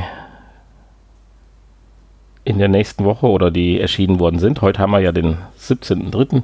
[2.43, 4.61] in der nächsten Woche oder die erschienen worden sind.
[4.61, 6.43] Heute haben wir ja den 17.03.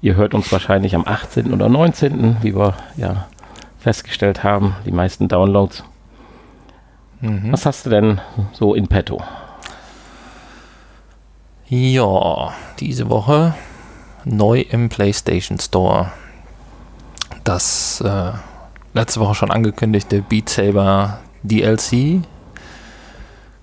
[0.00, 1.52] Ihr hört uns wahrscheinlich am 18.
[1.52, 3.26] oder 19., wie wir ja
[3.78, 5.84] festgestellt haben, die meisten Downloads.
[7.20, 8.20] Was hast du denn
[8.52, 9.20] so in petto?
[11.70, 13.54] Ja, diese Woche
[14.24, 16.12] neu im PlayStation Store.
[17.44, 18.30] Das äh,
[18.94, 22.22] letzte Woche schon angekündigte Beat Saber DLC.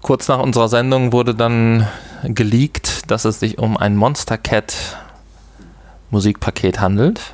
[0.04, 1.88] Kurz nach unserer Sendung wurde dann
[2.24, 4.76] geleakt, dass es sich um ein Monster Cat
[6.12, 7.34] Musikpaket handelt.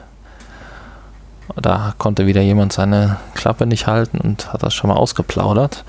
[1.57, 5.84] Da konnte wieder jemand seine Klappe nicht halten und hat das schon mal ausgeplaudert.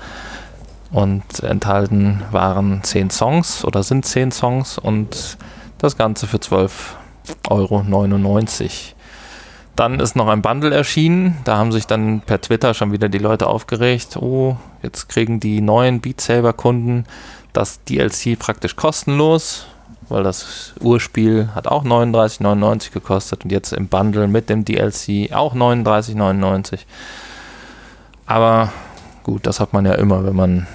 [0.93, 5.37] Und enthalten waren 10 Songs oder sind 10 Songs und
[5.79, 6.61] das Ganze für 12,99
[7.49, 7.83] Euro.
[9.75, 11.37] Dann ist noch ein Bundle erschienen.
[11.45, 14.17] Da haben sich dann per Twitter schon wieder die Leute aufgeregt.
[14.17, 17.05] Oh, jetzt kriegen die neuen Beat Saber Kunden
[17.53, 19.65] das DLC praktisch kostenlos,
[20.09, 25.55] weil das Urspiel hat auch 39,99 gekostet und jetzt im Bundle mit dem DLC auch
[25.55, 26.79] 39,99.
[28.25, 28.71] Aber
[29.23, 30.67] gut, das hat man ja immer, wenn man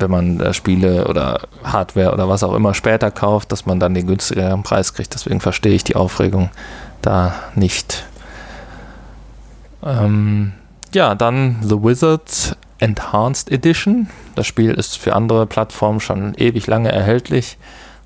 [0.00, 3.94] wenn man äh, Spiele oder Hardware oder was auch immer später kauft, dass man dann
[3.94, 5.14] den günstigeren Preis kriegt.
[5.14, 6.50] Deswegen verstehe ich die Aufregung
[7.02, 8.04] da nicht.
[9.84, 10.52] Ähm,
[10.92, 14.08] ja, dann The Wizards Enhanced Edition.
[14.34, 17.58] Das Spiel ist für andere Plattformen schon ewig lange erhältlich.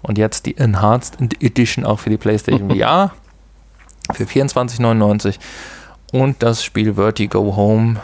[0.03, 3.13] Und jetzt die Enhanced Edition auch für die PlayStation VR
[4.13, 5.39] für 24,99.
[6.13, 8.01] Und das Spiel Vertigo Home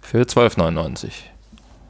[0.00, 1.10] für 12,99.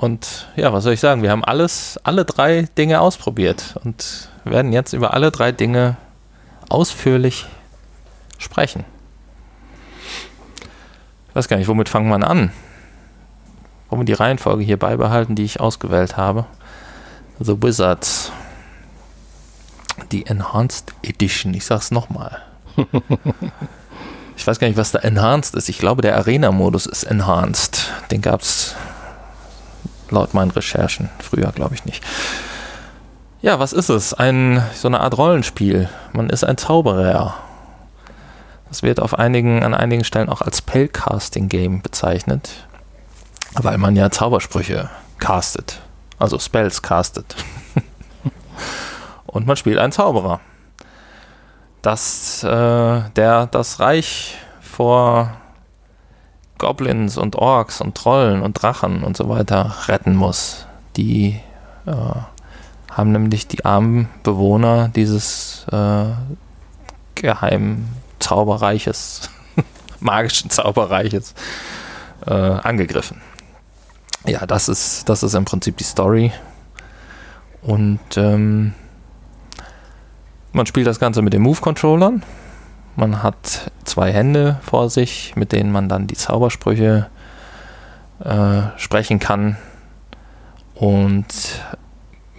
[0.02, 1.22] Und ja, was soll ich sagen?
[1.22, 5.96] Wir haben alles, alle drei Dinge ausprobiert und werden jetzt über alle drei Dinge
[6.68, 7.46] ausführlich
[8.36, 8.84] sprechen.
[11.28, 12.50] Ich weiß gar nicht, womit fangen wir an?
[13.90, 16.46] Wollen wir die Reihenfolge hier beibehalten, die ich ausgewählt habe?
[17.38, 18.32] The Wizards.
[20.10, 21.54] Die Enhanced Edition.
[21.54, 22.42] Ich sag's nochmal.
[24.36, 25.68] ich weiß gar nicht, was da Enhanced ist.
[25.68, 27.88] Ich glaube, der Arena-Modus ist Enhanced.
[28.10, 28.74] Den gab's
[30.12, 31.10] laut meinen Recherchen.
[31.18, 32.04] Früher glaube ich nicht.
[33.42, 34.14] Ja, was ist es?
[34.14, 35.88] Ein, so eine Art Rollenspiel.
[36.12, 37.34] Man ist ein Zauberer.
[38.68, 42.66] Das wird auf einigen, an einigen Stellen auch als Spellcasting-Game bezeichnet.
[43.54, 45.80] Weil man ja Zaubersprüche castet.
[46.18, 47.34] Also Spells castet.
[49.26, 50.40] Und man spielt einen Zauberer.
[51.82, 55.36] Das, äh, der das Reich vor
[56.72, 60.64] Goblins und Orks und Trollen und Drachen und so weiter retten muss.
[60.96, 61.38] Die
[61.84, 61.92] äh,
[62.90, 66.06] haben nämlich die armen Bewohner dieses äh,
[67.14, 69.28] geheimen Zauberreiches,
[70.00, 71.34] magischen Zauberreiches
[72.26, 73.20] äh, angegriffen.
[74.24, 76.32] Ja, das ist, das ist im Prinzip die Story.
[77.60, 78.72] Und ähm,
[80.54, 82.22] man spielt das Ganze mit den Move-Controllern.
[82.94, 87.08] Man hat zwei Hände vor sich, mit denen man dann die Zaubersprüche
[88.22, 89.56] äh, sprechen kann.
[90.74, 91.26] Und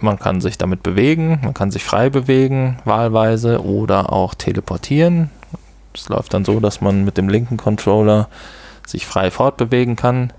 [0.00, 5.30] man kann sich damit bewegen, man kann sich frei bewegen, wahlweise, oder auch teleportieren.
[5.94, 8.28] Es läuft dann so, dass man mit dem linken Controller
[8.86, 10.32] sich frei fortbewegen kann.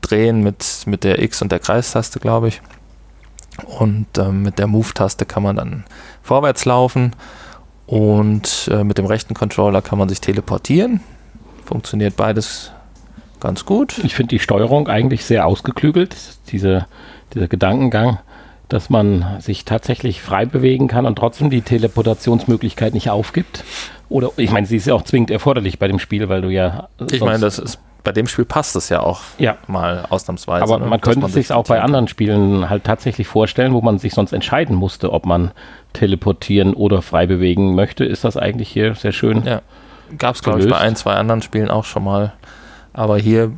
[0.00, 2.60] Drehen mit, mit der X- und der Kreistaste, glaube ich.
[3.78, 5.84] Und ähm, mit der Move-Taste kann man dann
[6.22, 7.14] vorwärts laufen.
[7.86, 11.00] Und äh, mit dem rechten Controller kann man sich teleportieren.
[11.64, 12.72] Funktioniert beides
[13.40, 13.98] ganz gut.
[14.04, 16.16] Ich finde die Steuerung eigentlich sehr ausgeklügelt.
[16.48, 16.86] Diese,
[17.34, 18.18] dieser Gedankengang,
[18.68, 23.64] dass man sich tatsächlich frei bewegen kann und trotzdem die Teleportationsmöglichkeit nicht aufgibt.
[24.08, 26.88] Oder ich meine, sie ist ja auch zwingend erforderlich bei dem Spiel, weil du ja.
[27.10, 29.56] Ich meine, das ist bei dem Spiel passt es ja auch ja.
[29.66, 30.62] mal ausnahmsweise.
[30.64, 33.98] Aber ne, man könnte es sich auch bei anderen Spielen halt tatsächlich vorstellen, wo man
[33.98, 35.52] sich sonst entscheiden musste, ob man
[35.92, 38.04] teleportieren oder frei bewegen möchte.
[38.04, 39.44] Ist das eigentlich hier sehr schön?
[39.44, 39.62] Ja.
[40.18, 42.32] Gab es, glaube ich, bei ein, zwei anderen Spielen auch schon mal.
[42.92, 43.52] Aber hier,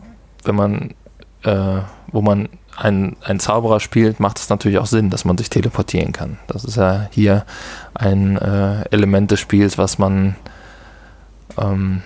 [0.44, 0.94] wenn man,
[1.42, 1.80] äh,
[2.12, 6.12] wo man einen, einen Zauberer spielt, macht es natürlich auch Sinn, dass man sich teleportieren
[6.12, 6.38] kann.
[6.46, 7.44] Das ist ja hier
[7.94, 10.36] ein äh, Element des Spiels, was man
[11.58, 12.02] ähm,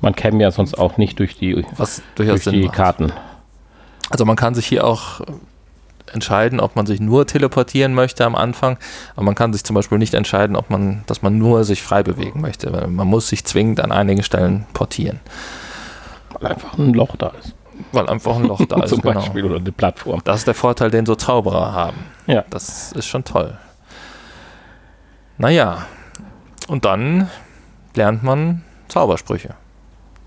[0.00, 3.12] man käme ja sonst auch nicht durch die, was durch die Karten.
[4.08, 5.20] Also man kann sich hier auch
[6.12, 8.78] entscheiden, ob man sich nur teleportieren möchte am Anfang,
[9.14, 12.02] aber man kann sich zum Beispiel nicht entscheiden, ob man, dass man nur sich frei
[12.02, 12.70] bewegen möchte.
[12.88, 15.20] Man muss sich zwingend an einigen Stellen portieren.
[16.38, 17.54] Weil einfach ein Loch da ist.
[17.92, 18.90] Weil einfach ein Loch da ist.
[18.90, 19.14] Zum genau.
[19.14, 20.20] Beispiel oder eine Plattform.
[20.24, 21.98] Das ist der Vorteil, den so Zauberer haben.
[22.26, 22.44] Ja.
[22.50, 23.58] Das ist schon toll.
[25.38, 25.86] Naja,
[26.68, 27.30] und dann
[27.94, 29.54] lernt man Zaubersprüche,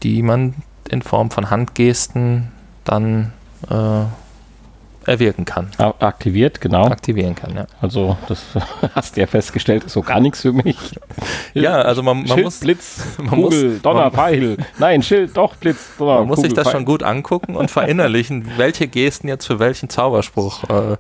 [0.02, 0.56] die man
[0.90, 2.52] in Form von Handgesten
[2.84, 3.32] dann
[3.70, 4.06] äh,
[5.06, 5.70] erwirken kann.
[5.78, 6.86] Aktiviert, genau.
[6.86, 7.66] Aktivieren kann, ja.
[7.82, 8.44] Also, das
[8.96, 10.78] hast du ja festgestellt, ist so gar nichts für mich.
[11.54, 12.60] Ja, also man, man Schild, muss.
[12.60, 14.58] Blitz, man Kugel, muss, Donner, man, Pfeil.
[14.80, 16.20] Nein, Schild, doch, Blitz, Donner.
[16.20, 16.74] Man muss Kugel, sich das Pfeil.
[16.74, 20.98] schon gut angucken und verinnerlichen, welche Gesten jetzt für welchen Zauberspruch äh,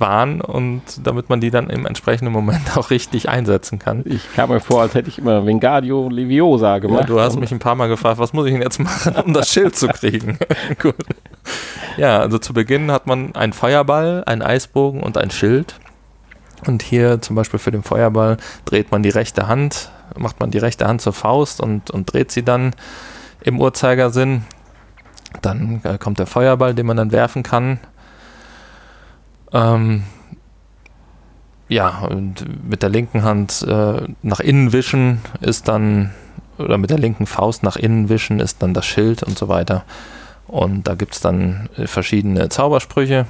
[0.00, 4.02] waren und damit man die dann im entsprechenden Moment auch richtig einsetzen kann.
[4.04, 7.02] Ich kam mir vor, als hätte ich immer Vingadio Leviosa gemacht.
[7.02, 9.32] Ja, du hast mich ein paar Mal gefragt, was muss ich denn jetzt machen, um
[9.32, 10.38] das Schild zu kriegen?
[10.80, 10.96] Gut.
[11.96, 15.76] Ja, also zu Beginn hat man einen Feuerball, einen Eisbogen und ein Schild.
[16.66, 20.58] Und hier zum Beispiel für den Feuerball dreht man die rechte Hand, macht man die
[20.58, 22.74] rechte Hand zur Faust und, und dreht sie dann
[23.42, 24.44] im Uhrzeigersinn.
[25.42, 27.78] Dann äh, kommt der Feuerball, den man dann werfen kann.
[29.56, 30.02] Ähm,
[31.68, 36.12] ja, und mit der linken Hand äh, nach innen wischen ist dann,
[36.58, 39.84] oder mit der linken Faust nach innen wischen ist dann das Schild und so weiter.
[40.46, 43.26] Und da gibt es dann äh, verschiedene Zaubersprüche.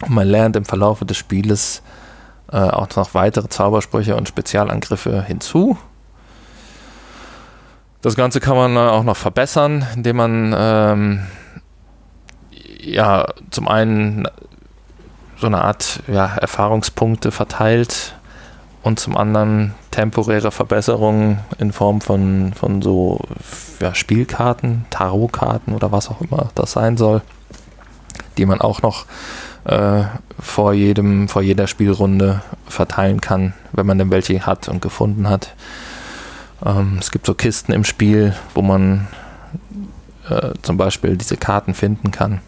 [0.00, 1.82] Und man lernt im Verlauf des Spieles
[2.50, 5.76] äh, auch noch weitere Zaubersprüche und Spezialangriffe hinzu.
[8.00, 11.26] Das Ganze kann man auch noch verbessern, indem man ähm,
[12.80, 14.26] ja zum einen
[15.42, 18.14] so eine Art ja, Erfahrungspunkte verteilt
[18.82, 23.20] und zum anderen temporäre Verbesserungen in Form von, von so
[23.80, 27.22] ja, Spielkarten, Tarotkarten oder was auch immer das sein soll,
[28.38, 29.04] die man auch noch
[29.64, 30.04] äh,
[30.38, 35.54] vor jedem, vor jeder Spielrunde verteilen kann, wenn man denn welche hat und gefunden hat.
[36.64, 39.08] Ähm, es gibt so Kisten im Spiel, wo man
[40.30, 42.40] äh, zum Beispiel diese Karten finden kann.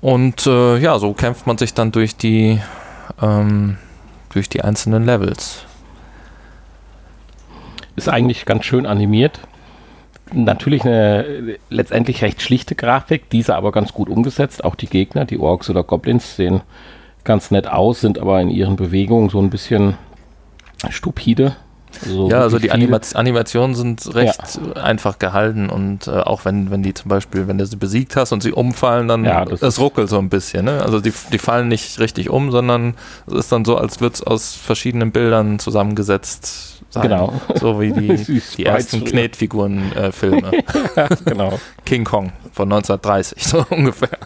[0.00, 2.60] Und äh, ja, so kämpft man sich dann durch die,
[3.20, 3.76] ähm,
[4.30, 5.64] durch die einzelnen Levels.
[7.96, 9.40] Ist eigentlich ganz schön animiert.
[10.32, 14.64] Natürlich eine letztendlich recht schlichte Grafik, diese aber ganz gut umgesetzt.
[14.64, 16.62] Auch die Gegner, die Orks oder Goblins, sehen
[17.24, 19.96] ganz nett aus, sind aber in ihren Bewegungen so ein bisschen
[20.88, 21.56] stupide.
[22.04, 24.40] So ja, also die Anima Animationen sind recht
[24.74, 24.82] ja.
[24.82, 28.32] einfach gehalten und äh, auch wenn, wenn die zum Beispiel, wenn du sie besiegt hast
[28.32, 30.64] und sie umfallen, dann ja, das es ruckelt so ein bisschen.
[30.66, 30.82] Ne?
[30.82, 32.94] Also die, die fallen nicht richtig um, sondern
[33.26, 37.04] es ist dann so, als würde es aus verschiedenen Bildern zusammengesetzt sein.
[37.04, 37.40] Genau.
[37.54, 40.52] So wie die, die ersten Knetfiguren-Filme.
[40.96, 41.58] Äh, genau.
[41.84, 44.18] King Kong von 1930, so ungefähr.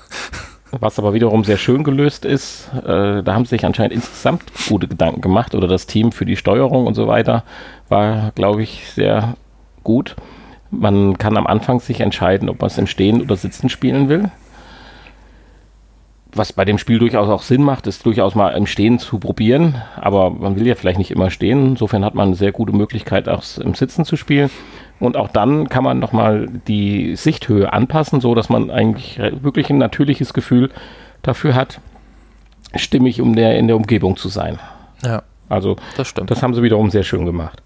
[0.81, 4.89] Was aber wiederum sehr schön gelöst ist, äh, da haben sie sich anscheinend insgesamt gute
[4.89, 7.45] Gedanken gemacht oder das Team für die Steuerung und so weiter
[7.89, 9.35] war, glaube ich, sehr
[9.83, 10.17] gut.
[10.71, 14.31] Man kann am Anfang sich entscheiden, ob man es im Stehen oder Sitzen spielen will.
[16.37, 19.81] Was bei dem Spiel durchaus auch Sinn macht, ist durchaus mal im Stehen zu probieren.
[19.97, 21.69] Aber man will ja vielleicht nicht immer stehen.
[21.69, 24.51] Insofern hat man eine sehr gute Möglichkeit, auch im Sitzen zu spielen.
[24.99, 29.79] Und auch dann kann man nochmal die Sichthöhe anpassen, so dass man eigentlich wirklich ein
[29.79, 30.71] natürliches Gefühl
[31.23, 31.81] dafür hat,
[32.75, 34.59] stimmig um der, in der Umgebung zu sein.
[35.05, 35.23] Ja.
[35.49, 36.31] Also, das stimmt.
[36.31, 37.63] Das haben sie wiederum sehr schön gemacht.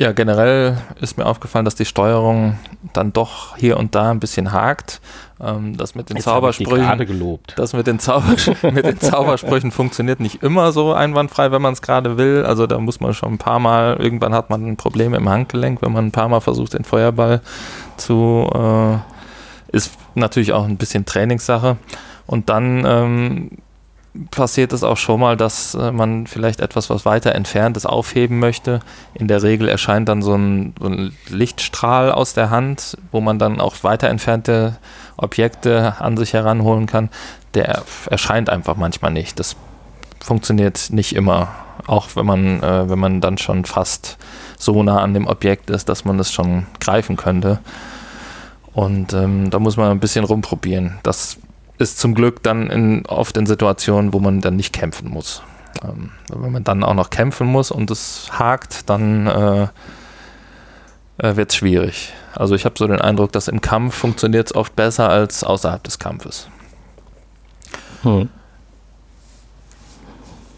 [0.00, 2.58] Ja, generell ist mir aufgefallen, dass die Steuerung
[2.94, 4.98] dann doch hier und da ein bisschen hakt.
[5.38, 7.52] Ähm, das mit den Jetzt Zaubersprüchen, gelobt.
[7.58, 8.34] das mit den, Zauber
[8.72, 12.46] mit den Zaubersprüchen funktioniert nicht immer so einwandfrei, wenn man es gerade will.
[12.46, 15.82] Also da muss man schon ein paar Mal, irgendwann hat man ein Problem im Handgelenk,
[15.82, 17.42] wenn man ein paar Mal versucht, den Feuerball
[17.98, 21.76] zu, äh, ist natürlich auch ein bisschen Trainingssache.
[22.26, 23.50] Und dann ähm,
[24.30, 28.38] passiert es auch schon mal, dass äh, man vielleicht etwas, was weiter entfernt ist, aufheben
[28.38, 28.80] möchte.
[29.14, 33.38] In der Regel erscheint dann so ein, so ein Lichtstrahl aus der Hand, wo man
[33.38, 34.78] dann auch weiter entfernte
[35.16, 37.08] Objekte an sich heranholen kann.
[37.54, 39.38] Der erscheint einfach manchmal nicht.
[39.38, 39.56] Das
[40.20, 41.48] funktioniert nicht immer.
[41.86, 44.18] Auch wenn man, äh, wenn man dann schon fast
[44.58, 47.60] so nah an dem Objekt ist, dass man es schon greifen könnte.
[48.72, 50.98] Und ähm, da muss man ein bisschen rumprobieren.
[51.02, 51.38] Das
[51.80, 55.42] ist zum Glück dann in, oft in Situationen, wo man dann nicht kämpfen muss.
[55.82, 59.62] Ähm, wenn man dann auch noch kämpfen muss und es hakt, dann äh,
[61.18, 62.12] äh, wird es schwierig.
[62.34, 65.82] Also ich habe so den Eindruck, dass im Kampf funktioniert es oft besser als außerhalb
[65.82, 66.48] des Kampfes.
[68.02, 68.28] Hm.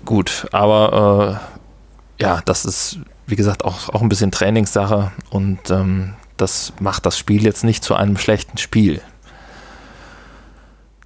[0.04, 1.40] Gut, aber
[2.18, 7.06] äh, ja, das ist, wie gesagt, auch, auch ein bisschen Trainingssache und ähm, das macht
[7.06, 9.00] das Spiel jetzt nicht zu einem schlechten Spiel.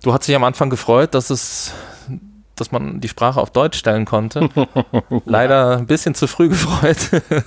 [0.07, 1.75] Du hast dich am Anfang gefreut, dass es,
[2.55, 4.49] dass man die Sprache auf Deutsch stellen konnte.
[5.25, 7.11] Leider ein bisschen zu früh gefreut.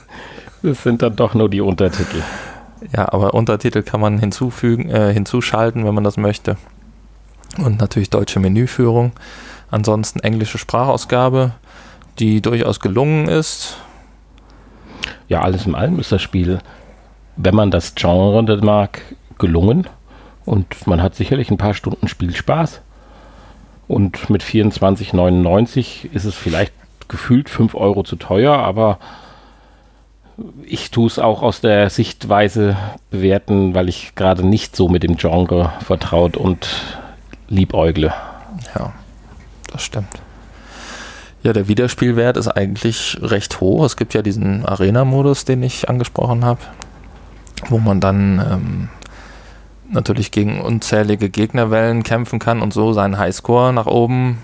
[0.61, 2.21] Das sind dann doch nur die Untertitel.
[2.93, 6.57] ja, aber Untertitel kann man hinzufügen, äh, hinzuschalten, wenn man das möchte.
[7.57, 9.13] Und natürlich deutsche Menüführung.
[9.71, 11.53] Ansonsten englische Sprachausgabe,
[12.19, 13.77] die durchaus gelungen ist.
[15.29, 16.59] Ja, alles in allem ist das Spiel,
[17.37, 19.01] wenn man das Genre mag,
[19.37, 19.87] gelungen.
[20.49, 22.81] Und man hat sicherlich ein paar Stunden Spielspaß.
[23.87, 26.73] Und mit 24,99 ist es vielleicht
[27.07, 28.97] gefühlt 5 Euro zu teuer, aber
[30.63, 32.77] ich tue es auch aus der Sichtweise
[33.11, 36.67] bewerten, weil ich gerade nicht so mit dem Genre vertraut und
[37.47, 38.11] liebäugle.
[38.75, 38.93] Ja,
[39.71, 40.19] das stimmt.
[41.43, 43.85] Ja, der Wiederspielwert ist eigentlich recht hoch.
[43.85, 46.61] Es gibt ja diesen Arena-Modus, den ich angesprochen habe,
[47.67, 48.89] wo man dann ähm,
[49.89, 54.37] natürlich gegen unzählige Gegnerwellen kämpfen kann und so seinen Highscore nach oben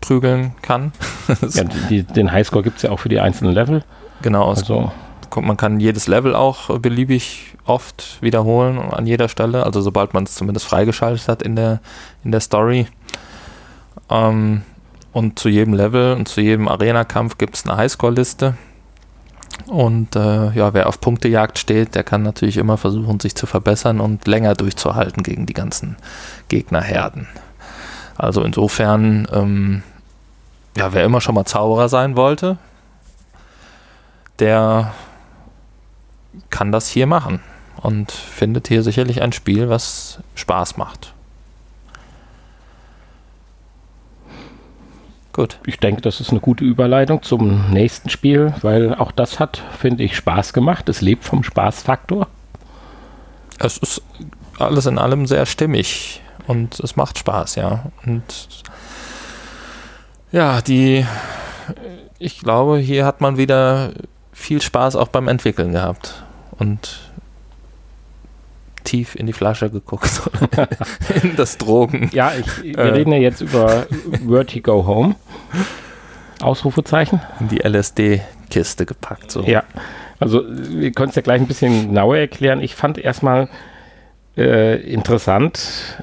[0.00, 0.92] prügeln kann.
[1.54, 3.82] Ja, die, den Highscore gibt es ja auch für die einzelnen Level.
[4.22, 4.92] genau, Also,
[5.30, 10.24] kommt- man kann jedes Level auch beliebig oft wiederholen an jeder Stelle, also sobald man
[10.24, 11.80] es zumindest freigeschaltet hat in der,
[12.24, 12.86] in der Story.
[14.10, 14.62] Ähm,
[15.12, 18.54] und zu jedem Level und zu jedem Arena-Kampf gibt es eine Highscore-Liste.
[19.66, 24.00] Und äh, ja, wer auf Punktejagd steht, der kann natürlich immer versuchen, sich zu verbessern
[24.00, 25.96] und länger durchzuhalten gegen die ganzen
[26.48, 27.28] Gegnerherden.
[28.16, 29.82] Also insofern, ähm,
[30.76, 32.58] ja, wer immer schon mal Zauberer sein wollte,
[34.38, 34.92] der
[36.50, 37.40] kann das hier machen
[37.76, 41.13] und findet hier sicherlich ein Spiel, was Spaß macht.
[45.34, 45.58] Gut.
[45.66, 50.04] ich denke, das ist eine gute Überleitung zum nächsten Spiel, weil auch das hat, finde
[50.04, 50.88] ich, Spaß gemacht.
[50.88, 52.28] Es lebt vom Spaßfaktor.
[53.58, 54.00] Es ist
[54.60, 57.86] alles in allem sehr stimmig und es macht Spaß, ja.
[58.06, 58.22] Und
[60.30, 61.04] ja, die,
[62.20, 63.90] ich glaube, hier hat man wieder
[64.32, 66.22] viel Spaß auch beim Entwickeln gehabt
[66.58, 67.10] und
[68.84, 70.22] tief in die Flasche geguckt,
[71.22, 72.10] in das Drogen.
[72.12, 72.88] Ja, ich, wir Äh.
[72.90, 73.86] reden ja jetzt über
[74.26, 75.16] Vertigo Home.
[76.40, 77.20] Ausrufezeichen.
[77.40, 79.30] in die LSD-Kiste gepackt.
[79.30, 79.42] So.
[79.44, 79.62] Ja,
[80.20, 82.60] also wir können es ja gleich ein bisschen genauer erklären.
[82.60, 83.48] Ich fand erstmal
[84.36, 86.02] äh, interessant,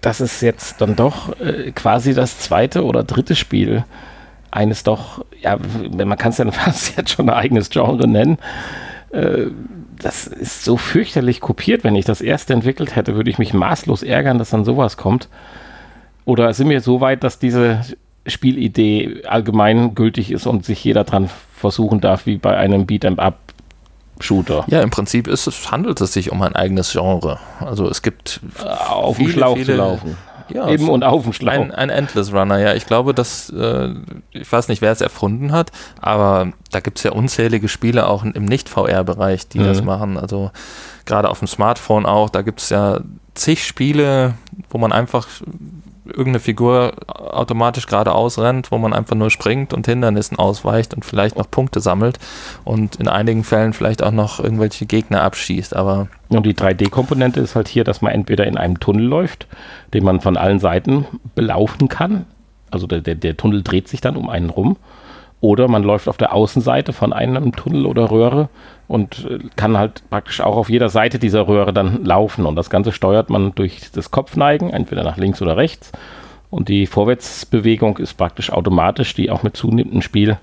[0.00, 3.84] dass es jetzt dann doch äh, quasi das zweite oder dritte Spiel
[4.50, 5.58] eines doch, ja,
[5.92, 8.38] man kann es ja fast jetzt schon ein eigenes Genre nennen.
[9.10, 9.46] Äh,
[10.02, 11.84] das ist so fürchterlich kopiert.
[11.84, 15.28] Wenn ich das erste entwickelt hätte, würde ich mich maßlos ärgern, dass dann sowas kommt.
[16.24, 17.80] Oder sind wir so weit, dass diese
[18.26, 24.64] Spielidee allgemein gültig ist und sich jeder dran versuchen darf, wie bei einem Beat'em-up-Shooter?
[24.68, 27.38] Ja, im Prinzip ist es, handelt es sich um ein eigenes Genre.
[27.60, 30.16] Also es gibt Auf dem Viele, Schlauch zu viele- laufen.
[30.50, 31.52] Ja, Eben und auf dem Schlauch.
[31.52, 32.74] ein, ein Endless Runner, ja.
[32.74, 33.94] Ich glaube, dass, äh,
[34.30, 38.24] ich weiß nicht, wer es erfunden hat, aber da gibt es ja unzählige Spiele auch
[38.24, 39.64] im Nicht-VR-Bereich, die Mhm.
[39.64, 40.16] das machen.
[40.18, 40.50] Also
[41.04, 43.00] gerade auf dem Smartphone auch, da gibt es ja
[43.34, 44.34] zig Spiele,
[44.70, 45.26] wo man einfach
[46.08, 51.36] irgendeine Figur automatisch geradeaus rennt, wo man einfach nur springt und Hindernissen ausweicht und vielleicht
[51.36, 52.18] noch Punkte sammelt
[52.64, 55.76] und in einigen Fällen vielleicht auch noch irgendwelche Gegner abschießt.
[55.76, 59.46] Aber Und die 3D-Komponente ist halt hier, dass man entweder in einem Tunnel läuft,
[59.94, 62.26] den man von allen Seiten belaufen kann.
[62.70, 64.76] Also der, der, der Tunnel dreht sich dann um einen rum.
[65.40, 68.48] Oder man läuft auf der Außenseite von einem Tunnel oder Röhre
[68.88, 72.44] und äh, kann halt praktisch auch auf jeder Seite dieser Röhre dann laufen.
[72.44, 75.92] Und das Ganze steuert man durch das Kopfneigen, entweder nach links oder rechts.
[76.50, 80.38] Und die Vorwärtsbewegung ist praktisch automatisch, die auch mit zunehmendem Spiel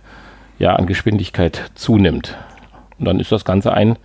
[0.59, 2.37] ja an Geschwindigkeit zunimmt.
[2.99, 3.97] Und dann ist das Ganze ein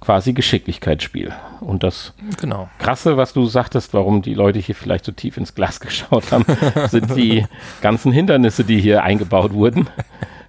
[0.00, 1.32] quasi Geschicklichkeitsspiel.
[1.60, 2.68] Und das Genau.
[2.78, 6.44] Krasse, was du sagtest, warum die Leute hier vielleicht so tief ins Glas geschaut haben,
[6.88, 7.44] sind die
[7.82, 9.88] ganzen Hindernisse, die hier eingebaut wurden.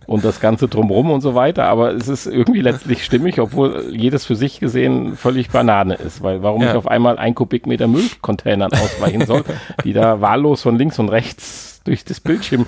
[0.07, 1.65] Und das Ganze drumrum und so weiter.
[1.65, 6.21] Aber es ist irgendwie letztlich stimmig, obwohl jedes für sich gesehen völlig Banane ist.
[6.21, 6.71] Weil warum Ja.
[6.71, 9.43] ich auf einmal ein Kubikmeter Müllcontainern ausweichen soll,
[9.85, 12.65] die da wahllos von links und rechts durch das Bildschirm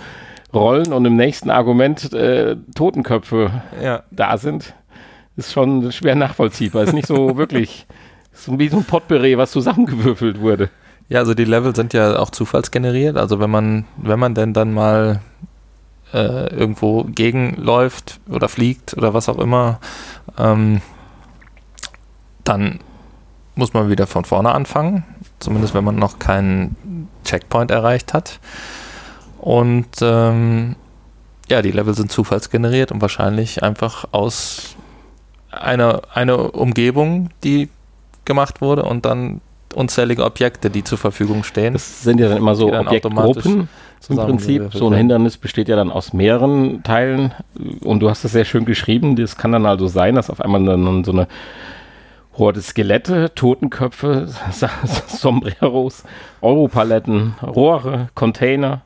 [0.53, 4.03] rollen und im nächsten Argument äh, Totenköpfe Ja.
[4.11, 4.73] da sind,
[5.35, 6.83] ist schon schwer nachvollziehbar.
[6.83, 7.85] Ist nicht so wirklich,
[8.33, 10.69] ist wie so ein Potpourri, was zusammengewürfelt wurde.
[11.09, 13.17] Ja, also die Level sind ja auch zufallsgeneriert.
[13.17, 15.21] Also wenn man, wenn man denn dann mal
[16.13, 19.79] äh, irgendwo gegenläuft oder fliegt oder was auch immer,
[20.37, 20.81] ähm,
[22.43, 22.79] dann
[23.55, 25.03] muss man wieder von vorne anfangen.
[25.39, 28.39] Zumindest wenn man noch keinen Checkpoint erreicht hat.
[29.39, 30.75] Und ähm,
[31.49, 34.77] ja, die Level sind zufallsgeneriert und wahrscheinlich einfach aus
[35.61, 37.69] einer, einer Umgebung, die
[38.25, 39.41] gemacht wurde und dann
[39.75, 41.73] unzählige Objekte, die zur Verfügung stehen.
[41.73, 43.67] Das sind ja dann immer so dann Objektgruppen
[44.09, 44.69] im Prinzip.
[44.73, 44.93] So ein.
[44.93, 47.33] Hindernis besteht ja dann aus mehreren Teilen.
[47.81, 49.15] Und du hast das sehr schön geschrieben.
[49.15, 51.27] Das kann dann also sein, dass auf einmal dann so eine
[52.37, 54.27] Horde Skelette, Totenköpfe,
[55.07, 56.03] Sombreros,
[56.41, 58.81] Europaletten, Rohre, Container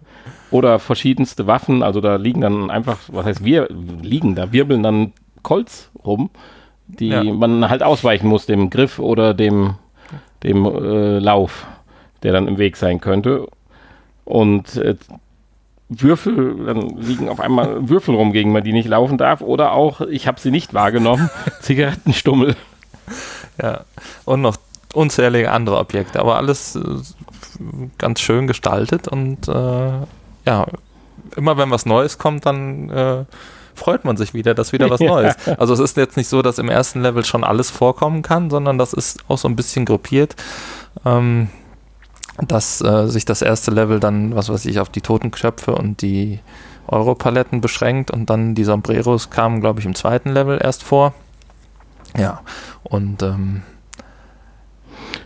[0.51, 1.81] oder verschiedenste Waffen.
[1.81, 5.13] Also da liegen dann einfach, was heißt wir liegen, da wirbeln dann
[5.43, 6.29] Colts rum,
[6.87, 7.23] die Ja.
[7.23, 9.75] man halt ausweichen muss, dem Griff oder dem,
[10.43, 11.65] dem äh, Lauf,
[12.23, 13.47] der dann im Weg sein könnte.
[14.25, 14.95] Und äh,
[15.89, 19.41] Würfel, dann liegen auf einmal Würfel rum, gegen man die nicht laufen darf.
[19.41, 21.29] Oder auch, ich habe sie nicht wahrgenommen,
[21.61, 22.55] Zigarettenstummel.
[23.61, 23.81] Ja,
[24.25, 24.57] und noch
[24.93, 26.81] unzählige andere Objekte, aber alles äh,
[27.97, 29.89] ganz schön gestaltet und äh,
[30.45, 30.65] ja,
[31.35, 33.25] immer wenn was Neues kommt, dann äh,
[33.77, 35.09] freut man sich wieder, dass wieder was Ja.
[35.09, 35.35] Neues.
[35.57, 38.77] Also es ist jetzt nicht so, dass im ersten Level schon alles vorkommen kann, sondern
[38.77, 40.35] das ist auch so ein bisschen gruppiert.
[41.05, 41.49] Ähm,
[42.45, 46.39] dass äh, sich das erste Level dann, was weiß ich, auf die Totenköpfe und die
[46.87, 51.13] Europaletten beschränkt und dann die Sombreros kamen, glaube ich, im zweiten Level erst vor.
[52.15, 52.41] Ja,
[52.83, 53.63] und, ähm,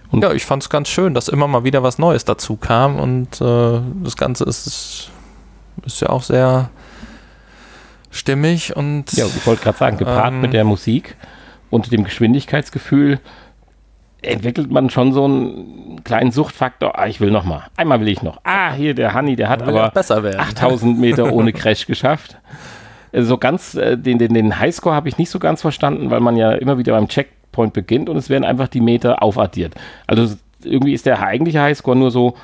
[0.10, 2.98] Und- ja, ich fand es ganz schön, dass immer mal wieder was Neues dazu kam
[2.98, 5.10] und äh, das Ganze ist, ist,
[5.86, 6.70] ist ja auch sehr
[8.12, 10.42] stimmig und Ja, ich wollte gerade sagen, gepaart Ähm.
[10.42, 11.16] mit der Musik
[11.70, 13.20] und dem Geschwindigkeitsgefühl
[14.22, 16.98] entwickelt man schon so einen kleinen Suchtfaktor.
[17.00, 17.64] Ah, ich will noch mal.
[17.76, 18.40] Einmal will ich noch.
[18.44, 20.40] Ah, hier der Hanni, der hat aber besser werden.
[20.40, 22.38] 8000 Meter ohne Crash geschafft.
[23.12, 26.20] Äh, So ganz, äh, den, den, den Highscore habe ich nicht so ganz verstanden, weil
[26.20, 29.74] man ja immer wieder beim Checkpoint beginnt und es werden einfach die Meter aufaddiert.
[30.06, 32.36] Also irgendwie ist der eigentliche Highscore nur so,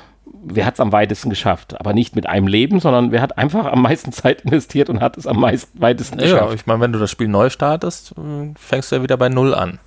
[0.44, 1.78] wer hat es am weitesten geschafft?
[1.80, 5.16] Aber nicht mit einem Leben, sondern wer hat einfach am meisten Zeit investiert und hat
[5.16, 6.54] es am meisten weitesten Ja, geschafft.
[6.54, 9.54] ich meine, wenn du das Spiel neu startest, äh, fängst du ja wieder bei Null
[9.54, 9.78] an.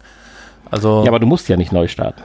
[0.69, 2.21] Also, Ja, aber du musst ja nicht neu starten.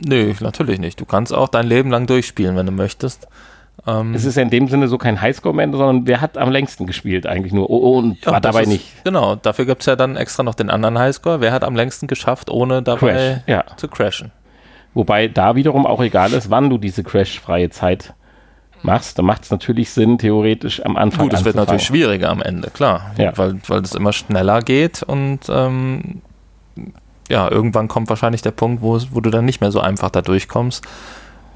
[0.00, 1.00] nö, natürlich nicht.
[1.00, 3.26] Du kannst auch dein Leben lang durchspielen, wenn du möchtest.
[3.86, 6.50] Ähm, Es ist ja in dem Sinne so kein Highscore mehr, sondern wer hat am
[6.50, 9.04] längsten gespielt eigentlich nur oh, oh, und ja, war dabei ist, nicht.
[9.04, 11.40] Genau, dafür gibt es ja dann extra noch den anderen Highscore.
[11.40, 13.38] Wer hat am längsten geschafft, ohne dabei Crash.
[13.46, 13.64] Ja.
[13.76, 14.32] zu crashen?
[14.94, 18.14] Wobei da wiederum auch egal ist, wann du diese crashfreie Zeit
[18.82, 19.18] machst.
[19.18, 22.70] Da macht es natürlich Sinn, theoretisch am Anfang Gut, es wird natürlich schwieriger am Ende,
[22.70, 23.12] klar.
[23.18, 23.36] Ja.
[23.36, 26.22] Weil, weil es immer schneller geht und ähm,
[27.28, 30.22] ja, irgendwann kommt wahrscheinlich der Punkt, wo, wo du dann nicht mehr so einfach da
[30.22, 30.84] durchkommst,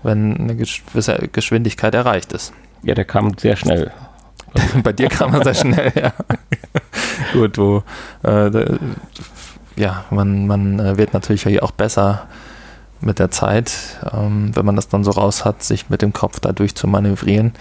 [0.02, 2.52] wenn eine gewisse Geschwindigkeit erreicht ist.
[2.82, 3.90] Ja, der kam sehr schnell.
[4.84, 6.12] Bei dir kam er sehr schnell, ja.
[7.32, 7.82] Gut, wo
[8.22, 8.78] äh,
[9.76, 12.28] ja, man, man äh, wird natürlich hier auch besser
[13.04, 13.72] mit der Zeit,
[14.12, 16.86] ähm, wenn man das dann so raus hat, sich mit dem Kopf da durch zu
[16.86, 17.52] manövrieren.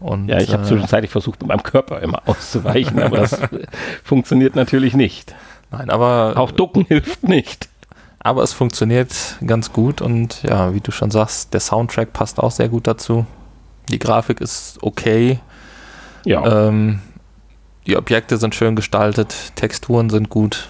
[0.00, 3.66] Und, Ja, ich habe äh, zwischenzeitlich versucht, mit meinem Körper immer auszuweichen, aber das äh,
[4.02, 5.34] funktioniert natürlich nicht.
[5.70, 7.68] Nein, aber Auch Ducken hilft nicht.
[8.18, 12.50] Aber es funktioniert ganz gut und ja, wie du schon sagst, der Soundtrack passt auch
[12.50, 13.24] sehr gut dazu.
[13.88, 15.40] Die Grafik ist okay.
[16.26, 17.00] Ja, Ähm,
[17.86, 20.68] die Objekte sind schön gestaltet, Texturen sind gut.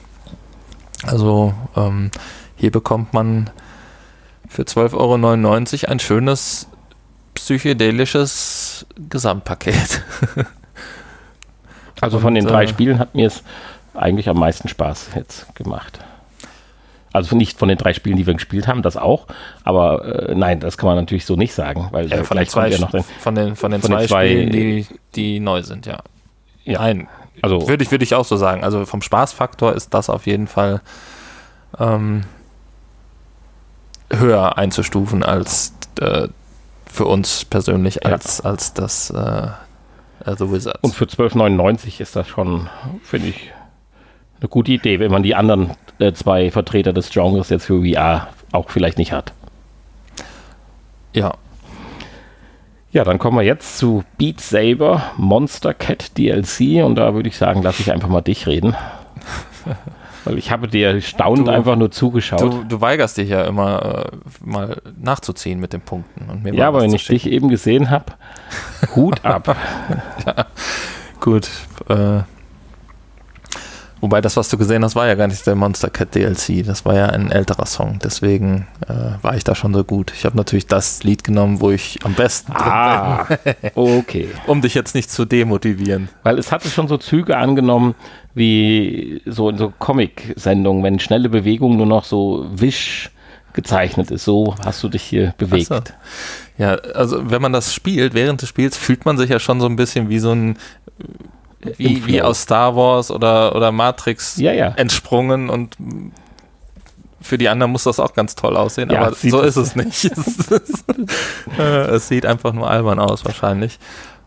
[1.02, 2.10] Also ähm,
[2.56, 3.50] hier bekommt man
[4.51, 6.66] für 12,99 Euro ein schönes
[7.34, 10.03] psychedelisches Gesamtpaket.
[12.01, 13.42] also von den drei äh, Spielen hat mir es
[13.94, 16.01] eigentlich am meisten Spaß jetzt gemacht.
[17.12, 19.26] Also nicht von den drei Spielen, die wir gespielt haben, das auch.
[19.62, 22.46] Aber äh, nein, das kann man natürlich so nicht sagen, weil Ja, äh, von, den
[22.46, 25.40] vielleicht zwei, ja noch den, von den, von den von zwei, zwei- Spielen, die, die
[25.40, 26.01] neu sind, ja.
[26.64, 26.80] Ja.
[26.80, 27.09] Nein,
[27.42, 28.64] Also würde ich, würd ich auch so sagen.
[28.64, 30.82] Also vom Spaßfaktor ist das auf jeden Fall
[31.78, 32.22] ähm,
[34.12, 36.28] höher einzustufen als äh,
[36.86, 38.50] für uns persönlich als, ja.
[38.50, 39.48] als das äh,
[40.26, 40.78] The Wizards.
[40.82, 42.68] Und für 12,99 ist das schon,
[43.02, 43.52] finde ich,
[44.40, 48.28] eine gute Idee, wenn man die anderen äh, zwei Vertreter des Genres jetzt für VR
[48.52, 49.32] auch vielleicht nicht hat.
[51.14, 51.34] Ja.
[52.92, 57.36] Ja, dann kommen wir jetzt zu Beat Saber Monster Cat DLC und da würde ich
[57.36, 58.74] sagen, lasse ich einfach mal dich reden.
[60.24, 62.40] Weil ich habe dir staunend du, einfach nur zugeschaut.
[62.40, 66.28] Du, du, weigerst dich ja immer äh, mal nachzuziehen mit den Punkten.
[66.30, 68.06] Und mir ja, aber wenn ich dich eben gesehen habe,
[68.94, 69.56] Hut ab.
[70.26, 70.46] ja,
[71.20, 71.48] gut.
[71.88, 72.22] Äh,
[74.01, 76.64] Wobei das, was du gesehen hast, war ja gar nicht der Monster Cat DLC.
[76.64, 77.98] Das war ja ein älterer Song.
[78.03, 80.12] Deswegen äh, war ich da schon so gut.
[80.16, 83.55] Ich habe natürlich das Lied genommen, wo ich am besten ah, bin.
[83.74, 84.28] okay.
[84.46, 86.09] Um dich jetzt nicht zu demotivieren.
[86.22, 87.94] Weil es hatte schon so Züge angenommen,
[88.34, 93.11] wie so in so Comic-Sendungen, wenn schnelle Bewegung nur noch so wisch
[93.53, 94.24] gezeichnet ist.
[94.24, 95.66] So hast du dich hier bewegt.
[95.66, 95.80] So.
[96.57, 99.66] Ja, also wenn man das spielt, während des Spiels, fühlt man sich ja schon so
[99.66, 100.57] ein bisschen wie so ein
[101.76, 104.68] wie, wie aus Star Wars oder, oder Matrix ja, ja.
[104.68, 105.76] entsprungen und
[107.20, 110.04] für die anderen muss das auch ganz toll aussehen, ja, aber so ist es nicht.
[111.58, 113.78] es, sieht einfach nur albern aus wahrscheinlich.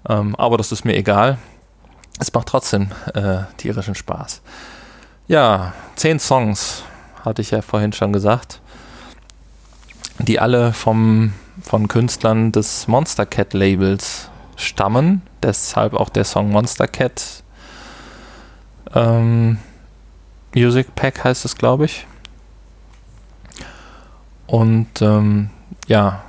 [0.08, 1.40] Ähm, aber das ist mir egal.
[2.20, 4.42] Es macht trotzdem äh, tierischen Spaß.
[5.28, 6.84] Ja, zehn Songs
[7.26, 8.62] hatte ich ja vorhin schon gesagt,
[10.20, 15.22] die alle vom, von Künstlern des Monster Cat Labels stammen.
[15.42, 17.44] Deshalb auch der Song Monster Cat.
[18.94, 19.58] Ähm,
[20.56, 22.06] Music Pack heißt es, glaube ich.
[24.46, 25.50] Und ähm,
[25.88, 26.22] ja,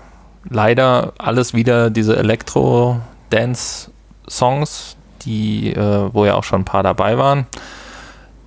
[0.48, 7.46] leider alles wieder diese Elektro-Dance-Songs, die, äh, wo ja auch schon ein paar dabei waren.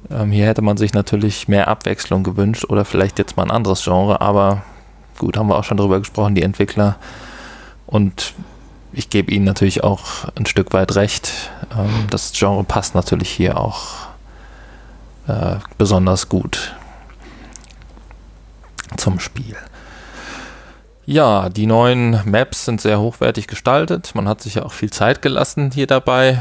[0.09, 3.83] Ähm, hier hätte man sich natürlich mehr Abwechslung gewünscht oder vielleicht jetzt mal ein anderes
[3.83, 4.63] Genre, aber
[5.17, 6.97] gut, haben wir auch schon drüber gesprochen, die Entwickler.
[7.85, 8.33] Und
[8.97, 11.31] ich gebe Ihnen natürlich auch ein Stück weit recht.
[11.77, 14.07] Ähm, das Genre passt natürlich hier auch
[15.27, 16.75] äh, besonders gut
[18.97, 19.55] zum Spiel.
[21.05, 24.15] Ja, die neuen Maps sind sehr hochwertig gestaltet.
[24.15, 26.39] Man hat sich ja auch viel Zeit gelassen hier dabei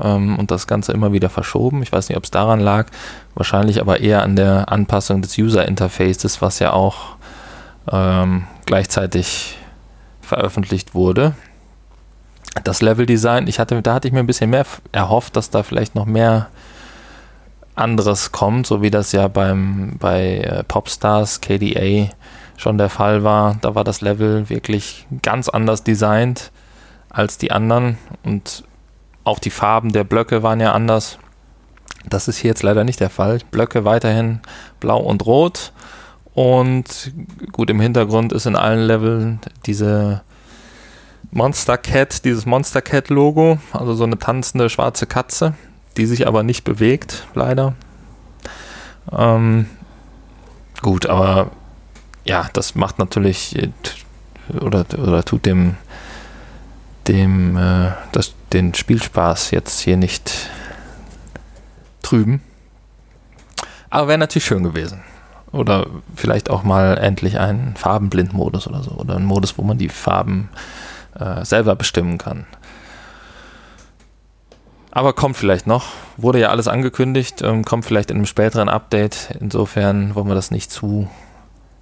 [0.00, 1.82] ähm, und das Ganze immer wieder verschoben.
[1.82, 2.86] Ich weiß nicht, ob es daran lag.
[3.34, 7.16] Wahrscheinlich aber eher an der Anpassung des User Interfaces, was ja auch
[7.90, 9.58] ähm, gleichzeitig
[10.22, 11.34] veröffentlicht wurde
[12.62, 15.94] das Leveldesign, ich hatte, da hatte ich mir ein bisschen mehr erhofft, dass da vielleicht
[15.94, 16.48] noch mehr
[17.74, 22.10] anderes kommt, so wie das ja beim bei äh, Popstars KDA
[22.56, 23.56] schon der Fall war.
[23.60, 26.52] Da war das Level wirklich ganz anders designt
[27.10, 28.64] als die anderen und
[29.24, 31.18] auch die Farben der Blöcke waren ja anders.
[32.08, 33.38] Das ist hier jetzt leider nicht der Fall.
[33.50, 34.40] Blöcke weiterhin
[34.78, 35.72] blau und rot
[36.34, 37.12] und
[37.52, 40.22] gut im Hintergrund ist in allen Leveln diese
[41.34, 45.54] Monster Cat, dieses Monster Cat Logo, also so eine tanzende schwarze Katze,
[45.96, 47.74] die sich aber nicht bewegt, leider.
[49.10, 49.66] Ähm,
[50.80, 51.50] gut, aber
[52.24, 53.70] ja, das macht natürlich äh,
[54.60, 55.74] oder, oder tut dem,
[57.08, 60.50] dem äh, das, den Spielspaß jetzt hier nicht
[62.02, 62.42] trüben.
[63.90, 65.02] Aber wäre natürlich schön gewesen.
[65.50, 68.92] Oder vielleicht auch mal endlich einen Farbenblind-Modus oder so.
[68.92, 70.48] Oder ein Modus, wo man die Farben
[71.18, 72.46] äh, selber bestimmen kann.
[74.90, 75.86] Aber kommt vielleicht noch.
[76.16, 79.36] Wurde ja alles angekündigt, ähm, kommt vielleicht in einem späteren Update.
[79.40, 81.08] Insofern wollen wir das nicht zu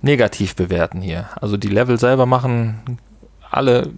[0.00, 1.28] negativ bewerten hier.
[1.40, 2.98] Also die Level selber machen
[3.50, 3.90] alle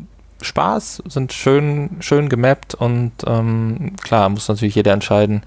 [0.43, 5.43] Spaß, sind schön, schön gemappt und ähm, klar, muss natürlich jeder entscheiden,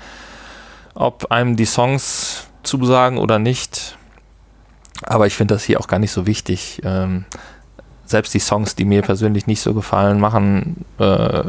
[0.96, 3.98] ob einem die Songs zusagen oder nicht.
[5.04, 6.82] Aber ich finde das hier auch gar nicht so wichtig.
[6.84, 7.26] Ähm,
[8.08, 11.44] selbst die Songs, die mir persönlich nicht so gefallen, machen äh,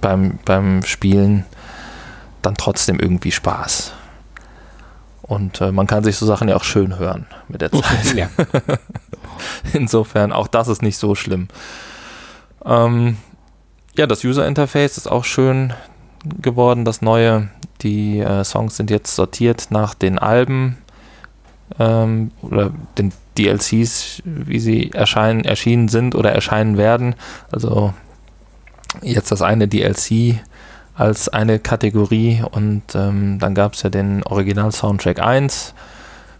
[0.00, 1.46] beim, beim Spielen
[2.42, 3.92] dann trotzdem irgendwie Spaß.
[5.22, 8.14] Und äh, man kann sich so Sachen ja auch schön hören mit der Zeit.
[8.14, 8.28] Ja.
[9.72, 11.48] Insofern, auch das ist nicht so schlimm.
[12.64, 13.16] Ähm,
[13.96, 15.72] ja, das User Interface ist auch schön
[16.40, 17.48] geworden, das neue.
[17.80, 20.76] Die äh, Songs sind jetzt sortiert nach den Alben
[21.78, 27.14] ähm, oder den DLCs, wie sie erscheinen, erschienen sind oder erscheinen werden.
[27.50, 27.92] Also
[29.02, 30.40] jetzt das eine DLC
[30.94, 35.74] als eine Kategorie und ähm, dann gab es ja den Original-Soundtrack 1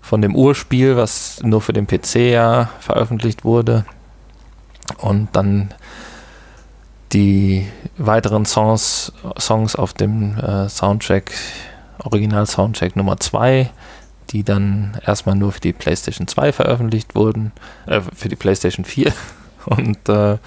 [0.00, 3.84] von dem Urspiel, was nur für den PC ja veröffentlicht wurde.
[4.98, 5.74] Und dann
[7.12, 7.66] die
[7.96, 11.32] weiteren Songs, Songs auf dem äh, Soundtrack,
[12.04, 13.70] Original-Soundtrack Nummer 2,
[14.30, 17.52] die dann erstmal nur für die PlayStation 2 veröffentlicht wurden,
[17.86, 19.12] äh, für die PlayStation 4.
[19.66, 20.38] Und äh,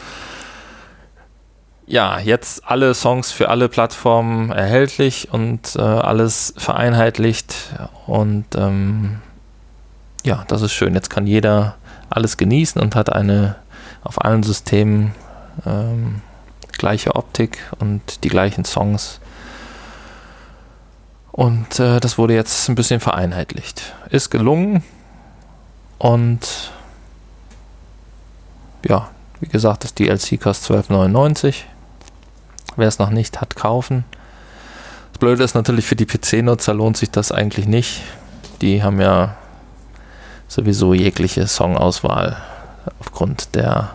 [1.87, 7.55] ja, jetzt alle Songs für alle Plattformen erhältlich und äh, alles vereinheitlicht.
[8.05, 9.21] Und ähm,
[10.25, 10.93] ja, das ist schön.
[10.93, 11.77] Jetzt kann jeder
[12.09, 13.55] alles genießen und hat eine
[14.03, 15.15] auf allen Systemen
[15.65, 16.21] ähm,
[16.73, 19.19] gleiche Optik und die gleichen Songs.
[21.37, 23.93] Und äh, das wurde jetzt ein bisschen vereinheitlicht.
[24.09, 24.83] Ist gelungen
[25.99, 26.71] und
[28.83, 31.57] ja, wie gesagt, das DLC kostet 12,99.
[32.75, 34.03] Wer es noch nicht hat, kaufen.
[35.13, 38.01] Das Blöde ist natürlich für die PC-Nutzer lohnt sich das eigentlich nicht.
[38.61, 39.35] Die haben ja
[40.47, 42.37] sowieso jegliche Songauswahl
[42.99, 43.91] aufgrund der,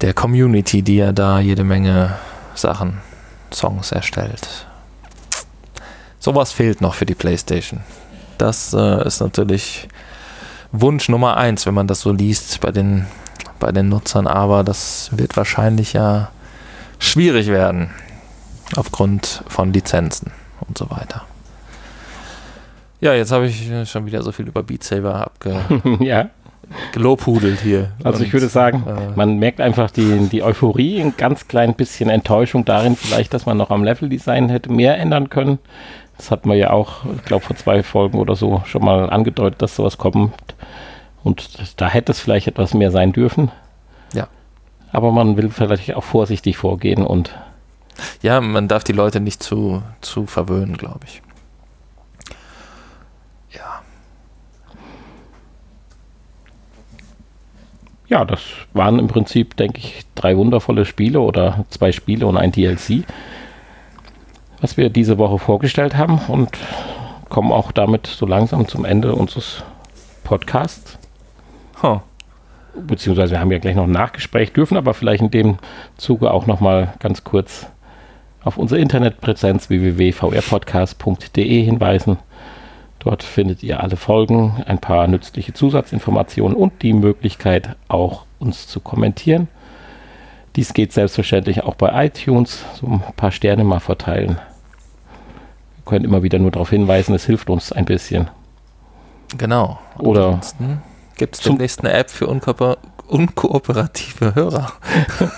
[0.00, 2.16] der Community, die ja da jede Menge
[2.56, 2.98] Sachen,
[3.52, 4.66] Songs erstellt.
[6.24, 7.80] Sowas fehlt noch für die PlayStation.
[8.38, 9.88] Das äh, ist natürlich
[10.72, 13.04] Wunsch Nummer eins, wenn man das so liest bei den,
[13.60, 16.30] bei den Nutzern, aber das wird wahrscheinlich ja
[16.98, 17.90] schwierig werden
[18.74, 20.32] aufgrund von Lizenzen
[20.66, 21.26] und so weiter.
[23.02, 25.60] Ja, jetzt habe ich schon wieder so viel über Beat Saber abge
[26.00, 26.30] ja.
[26.92, 27.90] gelobhudelt hier.
[28.02, 31.74] Also Und, ich würde sagen, äh, man merkt einfach die, die Euphorie, ein ganz klein
[31.74, 35.58] bisschen Enttäuschung darin vielleicht, dass man noch am Leveldesign hätte mehr ändern können.
[36.24, 39.60] Das hat man ja auch, ich glaube, vor zwei Folgen oder so schon mal angedeutet,
[39.60, 40.32] dass sowas kommt.
[41.22, 43.50] Und da hätte es vielleicht etwas mehr sein dürfen.
[44.14, 44.28] Ja.
[44.90, 47.36] Aber man will vielleicht auch vorsichtig vorgehen und
[48.22, 51.20] Ja, man darf die Leute nicht zu, zu verwöhnen, glaube ich.
[53.54, 53.82] Ja.
[58.08, 58.40] ja, das
[58.72, 63.04] waren im Prinzip, denke ich, drei wundervolle Spiele oder zwei Spiele und ein DLC,
[64.64, 66.48] was wir diese Woche vorgestellt haben und
[67.28, 69.62] kommen auch damit so langsam zum Ende unseres
[70.24, 70.98] Podcasts.
[71.82, 72.00] Huh.
[72.74, 75.58] beziehungsweise wir haben ja gleich noch ein Nachgespräch, dürfen aber vielleicht in dem
[75.98, 77.66] Zuge auch noch mal ganz kurz
[78.42, 82.16] auf unsere Internetpräsenz www.vrpodcast.de hinweisen.
[83.00, 88.80] Dort findet ihr alle Folgen, ein paar nützliche Zusatzinformationen und die Möglichkeit auch uns zu
[88.80, 89.48] kommentieren.
[90.56, 94.38] Dies geht selbstverständlich auch bei iTunes, so ein paar Sterne mal verteilen.
[95.84, 98.28] Können immer wieder nur darauf hinweisen, es hilft uns ein bisschen.
[99.36, 99.78] Genau.
[99.98, 100.82] Oder- Ansonsten
[101.16, 104.72] gibt es Zum- demnächst eine App für unkooper unkooperative Hörer.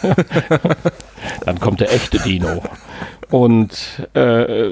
[1.44, 2.62] Dann kommt der echte Dino.
[3.30, 4.70] Und äh,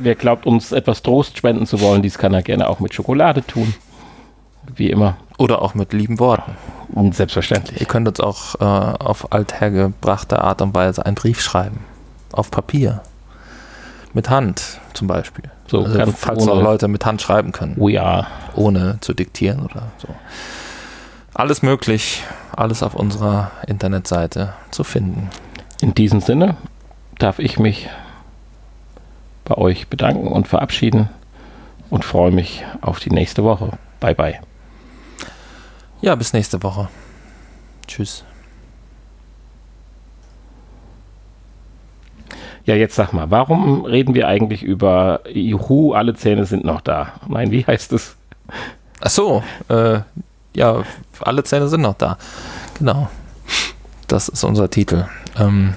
[0.00, 3.44] wer glaubt, uns etwas Trost spenden zu wollen, dies kann er gerne auch mit Schokolade
[3.44, 3.74] tun.
[4.76, 5.16] Wie immer.
[5.38, 6.52] Oder auch mit lieben Worten.
[6.92, 7.86] Und Ihr selbstverständlich.
[7.88, 11.80] könnt uns auch äh, auf althergebrachte Art und Weise einen Brief schreiben.
[12.32, 13.02] Auf Papier.
[14.14, 15.44] Mit Hand zum Beispiel.
[15.66, 18.28] So also, ganz falls auch Leute mit Hand schreiben können, Oh ja.
[18.54, 20.08] ohne zu diktieren oder so.
[21.34, 22.22] Alles möglich,
[22.54, 25.30] alles auf unserer Internetseite zu finden.
[25.80, 26.56] In diesem Sinne
[27.18, 27.88] darf ich mich
[29.44, 31.08] bei euch bedanken und verabschieden
[31.90, 33.78] und freue mich auf die nächste Woche.
[33.98, 34.40] Bye bye.
[36.00, 36.88] Ja, bis nächste Woche.
[37.86, 38.24] Tschüss.
[42.64, 47.12] Ja, jetzt sag mal, warum reden wir eigentlich über Juhu, alle Zähne sind noch da?
[47.28, 48.16] Nein, wie heißt es?
[49.00, 50.00] Ach so, äh,
[50.54, 50.82] ja,
[51.20, 52.16] alle Zähne sind noch da.
[52.78, 53.08] Genau.
[54.08, 55.06] Das ist unser Titel.
[55.38, 55.74] Ähm,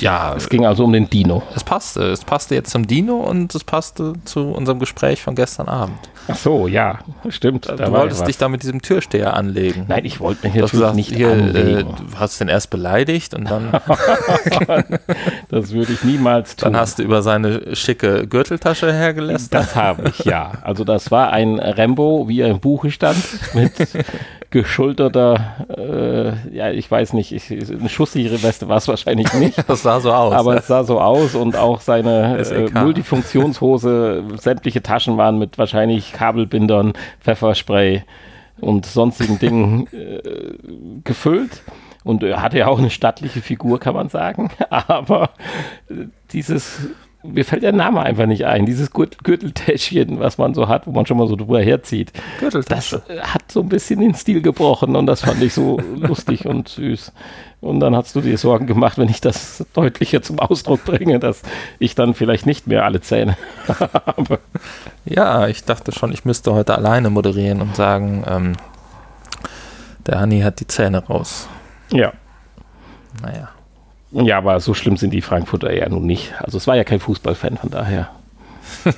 [0.00, 1.42] ja, Es ging also um den Dino.
[1.54, 2.02] es passte.
[2.04, 5.98] Es passte jetzt zum Dino und es passte zu unserem Gespräch von gestern Abend.
[6.28, 6.98] Ach so, ja,
[7.28, 7.68] stimmt.
[7.68, 9.86] da du wolltest dich da mit diesem Türsteher anlegen.
[9.88, 11.94] Nein, ich wollte mich natürlich gesagt, nicht hier, äh, anlegen.
[12.10, 13.72] du hast den erst beleidigt und dann,
[15.48, 16.72] das würde ich niemals tun.
[16.72, 19.52] dann hast du über seine schicke Gürteltasche hergelässt.
[19.52, 20.52] das habe ich, ja.
[20.62, 23.18] Also das war ein Rambo, wie er im Buche stand,
[23.54, 23.72] mit
[24.50, 29.64] geschulterter, äh, ja, ich weiß nicht, ich, eine schusssichere Weste war es wahrscheinlich nicht.
[29.70, 30.34] Das sah so aus.
[30.34, 30.60] Aber ne?
[30.60, 32.74] es sah so aus und auch seine äh, SEK.
[32.74, 38.02] Multifunktionshose, sämtliche Taschen waren mit wahrscheinlich Kabelbindern, Pfefferspray
[38.60, 40.20] und sonstigen Dingen äh,
[41.04, 41.62] gefüllt.
[42.02, 44.50] Und er hatte ja auch eine stattliche Figur, kann man sagen.
[44.70, 45.30] Aber
[45.88, 46.88] äh, dieses,
[47.22, 50.92] mir fällt der Name einfach nicht ein, dieses Gürtel Gürteltäschchen, was man so hat, wo
[50.92, 52.12] man schon mal so drüber herzieht.
[52.40, 53.02] Das Gürteltasche.
[53.22, 57.12] hat so ein bisschen den Stil gebrochen und das fand ich so lustig und süß.
[57.60, 61.42] Und dann hast du dir Sorgen gemacht, wenn ich das deutlicher zum Ausdruck bringe, dass
[61.78, 63.36] ich dann vielleicht nicht mehr alle Zähne
[63.68, 64.38] habe.
[65.04, 68.52] Ja, ich dachte schon, ich müsste heute alleine moderieren und sagen, ähm,
[70.06, 71.48] der Hanni hat die Zähne raus.
[71.92, 72.12] Ja.
[73.20, 73.50] Naja.
[74.12, 76.34] Ja, aber so schlimm sind die Frankfurter ja nun nicht.
[76.40, 78.10] Also es war ja kein Fußballfan, von daher.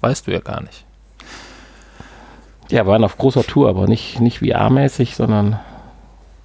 [0.00, 0.84] Weißt du ja gar nicht.
[2.70, 5.58] Ja, wir waren auf großer Tour, aber nicht, nicht VR-mäßig, sondern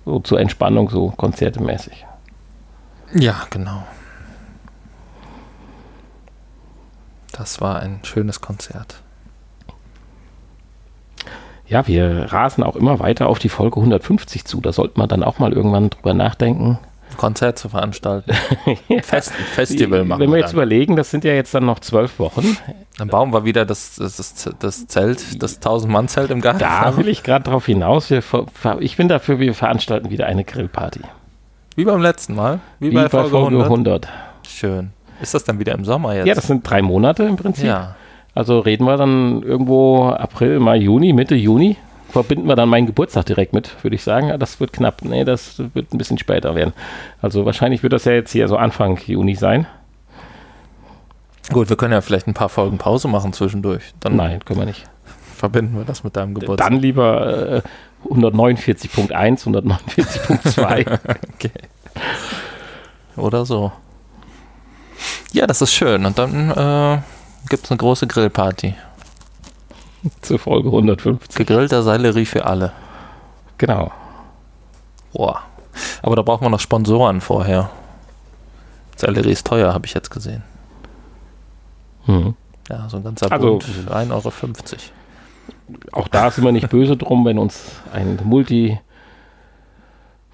[0.05, 2.05] so zur Entspannung, so konzertemäßig.
[3.13, 3.83] Ja, genau.
[7.33, 9.01] Das war ein schönes Konzert.
[11.67, 14.61] Ja, wir rasen auch immer weiter auf die Folge 150 zu.
[14.61, 16.77] Da sollte man dann auch mal irgendwann drüber nachdenken.
[17.17, 18.31] Konzert zu veranstalten.
[19.01, 20.19] Fest, ein Festival machen.
[20.19, 20.57] Wenn wir wir jetzt dann.
[20.57, 22.57] überlegen, das sind ja jetzt dann noch zwölf Wochen.
[22.97, 26.59] dann bauen wir wieder das, das, das, das Zelt, das 1000-Mann-Zelt im Garten.
[26.59, 28.09] Da will ich gerade drauf hinaus.
[28.09, 28.23] Wir,
[28.79, 31.01] ich bin dafür, wir veranstalten wieder eine Grillparty.
[31.75, 32.59] Wie beim letzten Mal.
[32.79, 33.63] Wie, Wie bei, Folge, 100.
[33.63, 34.07] 100.
[34.47, 34.91] Schön.
[35.21, 36.27] Ist das dann wieder im Sommer jetzt?
[36.27, 37.65] Ja, das sind drei Monate im Prinzip.
[37.65, 37.95] ja.
[38.35, 41.77] Also reden wir dann irgendwo April, Mai, Juni, Mitte Juni.
[42.13, 44.37] Verbinden wir dann meinen Geburtstag direkt mit, würde ich sagen.
[44.39, 45.01] Das wird knapp.
[45.01, 46.71] Nee, das wird ein bisschen später werden.
[47.23, 49.65] Also wahrscheinlich wird das ja jetzt hier so Anfang Juni sein.
[51.51, 53.95] Gut, wir können ja vielleicht ein paar Folgen Pause machen zwischendurch.
[53.99, 54.83] Dann Nein, können wir nicht.
[55.35, 56.69] verbinden wir das mit deinem Geburtstag.
[56.69, 57.61] Dann lieber äh,
[58.07, 60.99] 149.1, 149.2.
[61.33, 61.51] Okay.
[63.17, 63.71] Oder so.
[65.31, 66.05] Ja, das ist schön.
[66.05, 66.99] Und dann äh,
[67.49, 68.75] gibt es eine große Grillparty.
[70.21, 71.35] zur Folge 150.
[71.35, 72.71] Gegrillter Sellerie für alle.
[73.57, 73.91] Genau.
[75.13, 75.41] Boah.
[76.01, 77.69] Aber da braucht man noch Sponsoren vorher.
[78.95, 80.43] Sellerie ist teuer, habe ich jetzt gesehen.
[82.05, 82.35] Mhm.
[82.69, 84.83] Ja, so ein ganzer Also- Bund für 1,50 Euro.
[85.93, 88.79] Auch da sind wir nicht böse drum, wenn uns ein Multi,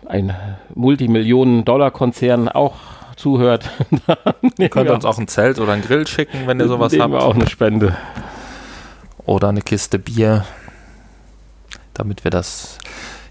[0.07, 0.35] ein
[0.75, 2.75] Multimillionen-Dollar-Konzern auch
[3.15, 3.69] zuhört.
[4.57, 7.19] Ihr könnt uns auch ein Zelt oder ein Grill schicken, wenn ihr sowas nehmen wir
[7.19, 7.25] habt.
[7.27, 7.95] auch eine Spende.
[9.29, 10.43] Oder eine Kiste Bier.
[11.93, 12.79] Damit wir das.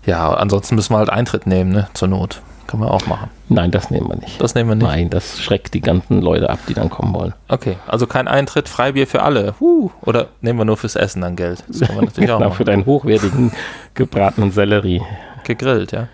[0.07, 1.89] Ja, ansonsten müssen wir halt Eintritt nehmen, ne?
[1.95, 2.41] Zur Not.
[2.69, 3.31] Können wir auch machen.
[3.49, 4.41] Nein, das nehmen wir nicht.
[4.41, 4.87] Das nehmen wir nicht.
[4.87, 7.35] Nein, das schreckt die ganzen Leute ab, die dann kommen wollen.
[7.49, 9.55] Okay, also kein Eintritt, Freibier für alle.
[9.59, 9.91] Huh.
[10.03, 11.65] Oder nehmen wir nur fürs Essen dann Geld?
[11.67, 12.67] Das können wir natürlich auch Genau, für machen.
[12.67, 13.53] deinen hochwertigen
[13.95, 15.03] gebratenen Sellerie.
[15.43, 16.07] Gegrillt, ja.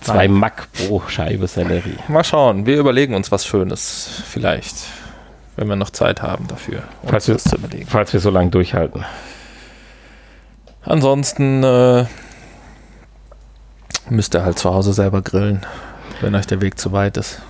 [0.00, 1.98] Zwei Mack pro Scheibe Sellerie.
[2.08, 4.22] Mal schauen, wir überlegen uns was Schönes.
[4.28, 4.74] Vielleicht.
[5.56, 7.86] Wenn wir noch Zeit haben dafür, uns Falls wir- zu überlegen.
[7.86, 9.04] Falls wir so lange durchhalten.
[10.84, 12.06] Ansonsten äh,
[14.08, 15.64] müsst ihr halt zu Hause selber grillen,
[16.20, 17.40] wenn euch der Weg zu weit ist.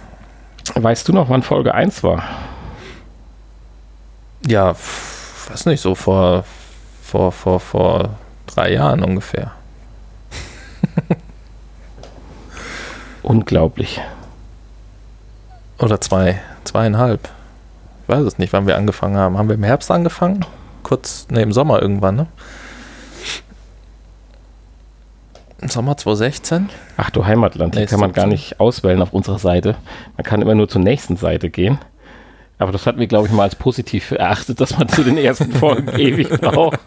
[0.74, 2.22] Weißt du noch, wann Folge 1 war?
[4.46, 4.74] Ja,
[5.48, 6.44] weiß nicht, so vor,
[7.02, 8.10] vor, vor, vor
[8.46, 9.52] drei Jahren ungefähr.
[13.22, 14.00] Unglaublich.
[15.78, 17.28] Oder zwei, zweieinhalb.
[18.12, 19.38] Ich weiß es nicht, wann wir angefangen haben.
[19.38, 20.44] Haben wir im Herbst angefangen?
[20.82, 22.26] Kurz, ne, im Sommer irgendwann, ne?
[25.62, 26.68] Im Sommer 2016?
[26.98, 29.76] Ach du Heimatland, hier Nee, kann man gar nicht auswählen auf unserer Seite.
[30.18, 31.78] Man kann immer nur zur nächsten Seite gehen.
[32.58, 35.50] Aber das hatten wir, glaube ich, mal als positiv erachtet, dass man zu den ersten
[35.54, 36.80] Folgen ewig braucht.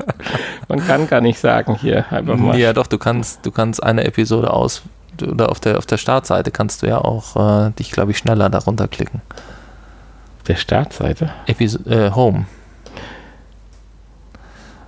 [0.67, 2.55] Man kann gar nicht sagen, hier einfach mal.
[2.55, 4.83] Ja, doch, du kannst, du kannst eine Episode aus
[5.27, 8.51] oder auf der auf der Startseite kannst du ja auch äh, dich, glaube ich, schneller
[8.51, 9.23] darunter klicken.
[10.47, 11.31] Der Startseite.
[11.47, 12.45] Episo äh, Home.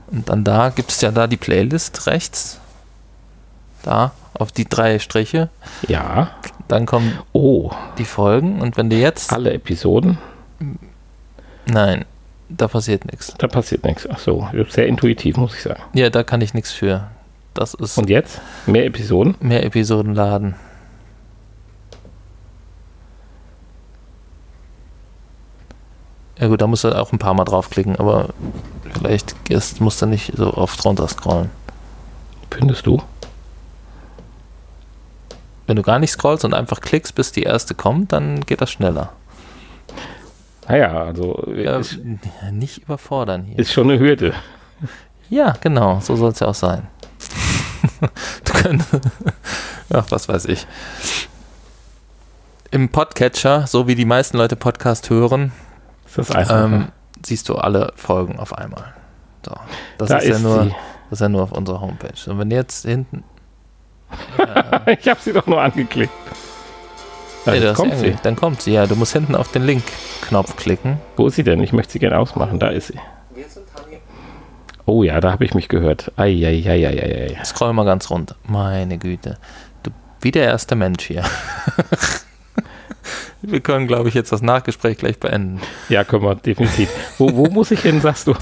[0.07, 2.59] Und dann da gibt es ja da die Playlist rechts.
[3.83, 5.49] Da, auf die drei Striche.
[5.87, 6.31] Ja.
[6.67, 9.31] Dann kommen Oh, die Folgen und wenn du jetzt.
[9.33, 10.17] alle Episoden.
[11.65, 12.05] Nein,
[12.49, 13.33] da passiert nichts.
[13.37, 14.07] Da passiert nichts.
[14.09, 15.81] Ach so, sehr intuitiv, muss ich sagen.
[15.93, 17.07] Ja, da kann ich nichts für.
[17.53, 18.39] Das ist Und jetzt?
[18.65, 19.35] Mehr Episoden?
[19.39, 20.55] mehr Episoden laden.
[26.39, 28.29] Ja gut, da musst du auch ein paar Mal draufklicken, aber
[28.93, 31.49] vielleicht erst musst du nicht so oft runter scrollen.
[32.51, 33.01] Findest du?
[35.65, 38.71] Wenn du gar nicht scrollst und einfach klickst, bis die erste kommt, dann geht das
[38.71, 39.11] schneller.
[40.67, 41.97] Naja, also Ja, ist,
[42.51, 43.59] nicht überfordern hier.
[43.59, 44.33] ist schon eine Hürde.
[45.29, 46.87] Ja, genau, so soll es ja auch sein.
[48.45, 48.89] du könntest,
[49.93, 50.67] ach, was weiß ich.
[52.71, 55.51] Im Podcatcher, so wie die meisten Leute Podcast hören,
[56.15, 56.65] das einfach?
[56.65, 56.87] ähm,
[57.25, 58.93] siehst du alle Folgen auf einmal.
[59.45, 59.55] So,
[59.97, 60.69] das da ist, ja ist nur, sie.
[61.09, 62.29] das ist ja nur auf unserer Homepage.
[62.29, 63.23] Und wenn jetzt hinten,
[64.99, 66.13] Ich habe sie doch nur angeklickt.
[67.45, 68.15] Jetzt das kommt sie.
[68.23, 68.73] dann kommt sie.
[68.73, 70.97] Ja, du musst hinten auf den Link-Knopf klicken.
[71.15, 71.61] Wo ist sie denn?
[71.61, 72.59] Ich möchte sie gerne ausmachen.
[72.59, 72.99] Da ist sie.
[74.85, 76.11] Oh ja, da habe ich mich gehört.
[76.17, 77.37] Eieieiei.
[77.43, 78.35] Scroll mal ganz runter.
[78.47, 79.37] Meine Güte.
[79.83, 79.91] Du,
[80.21, 81.23] wie der erste Mensch hier.
[83.41, 85.61] Wir können, glaube ich, jetzt das Nachgespräch gleich beenden.
[85.89, 86.89] Ja, können wir definitiv.
[87.17, 88.33] wo, wo muss ich hin, sagst du?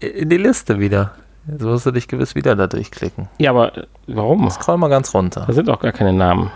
[0.00, 1.12] In die Liste wieder.
[1.58, 3.28] So wirst du dich gewiss wieder da durchklicken.
[3.38, 4.48] Ja, aber äh, warum?
[4.50, 5.44] Scroll mal ganz runter.
[5.46, 6.50] Da sind doch gar keine Namen.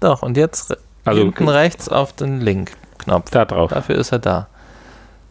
[0.00, 3.30] Doch, und jetzt Also- hinten rechts auf den Link-Knopf.
[3.30, 3.70] Da drauf.
[3.70, 4.48] Dafür ist er da.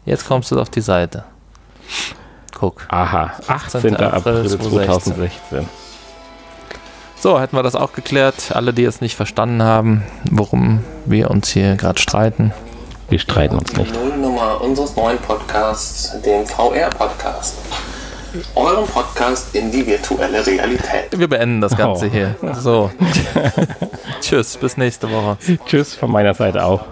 [0.04, 1.24] Jetzt kommst du auf die Seite.
[2.54, 2.86] Guck.
[2.88, 3.96] Aha, 18.
[3.96, 5.68] April 2016.
[7.26, 8.52] So, hätten wir das auch geklärt.
[8.54, 12.54] Alle, die jetzt nicht verstanden haben, worum wir uns hier gerade streiten.
[13.08, 13.92] Wir streiten uns nicht.
[13.92, 17.56] Nullnummer unseres neuen Podcasts, dem VR-Podcast.
[18.54, 21.18] Euren Podcast in die virtuelle Realität.
[21.18, 22.10] Wir beenden das Ganze Oh.
[22.10, 22.36] hier.
[22.60, 22.92] So.
[24.20, 25.36] Tschüss, bis nächste Woche.
[25.66, 26.84] Tschüss von meiner Seite auch.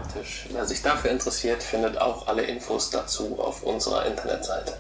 [0.53, 4.73] Wer sich dafür interessiert, findet auch alle Infos dazu auf unserer Internetseite.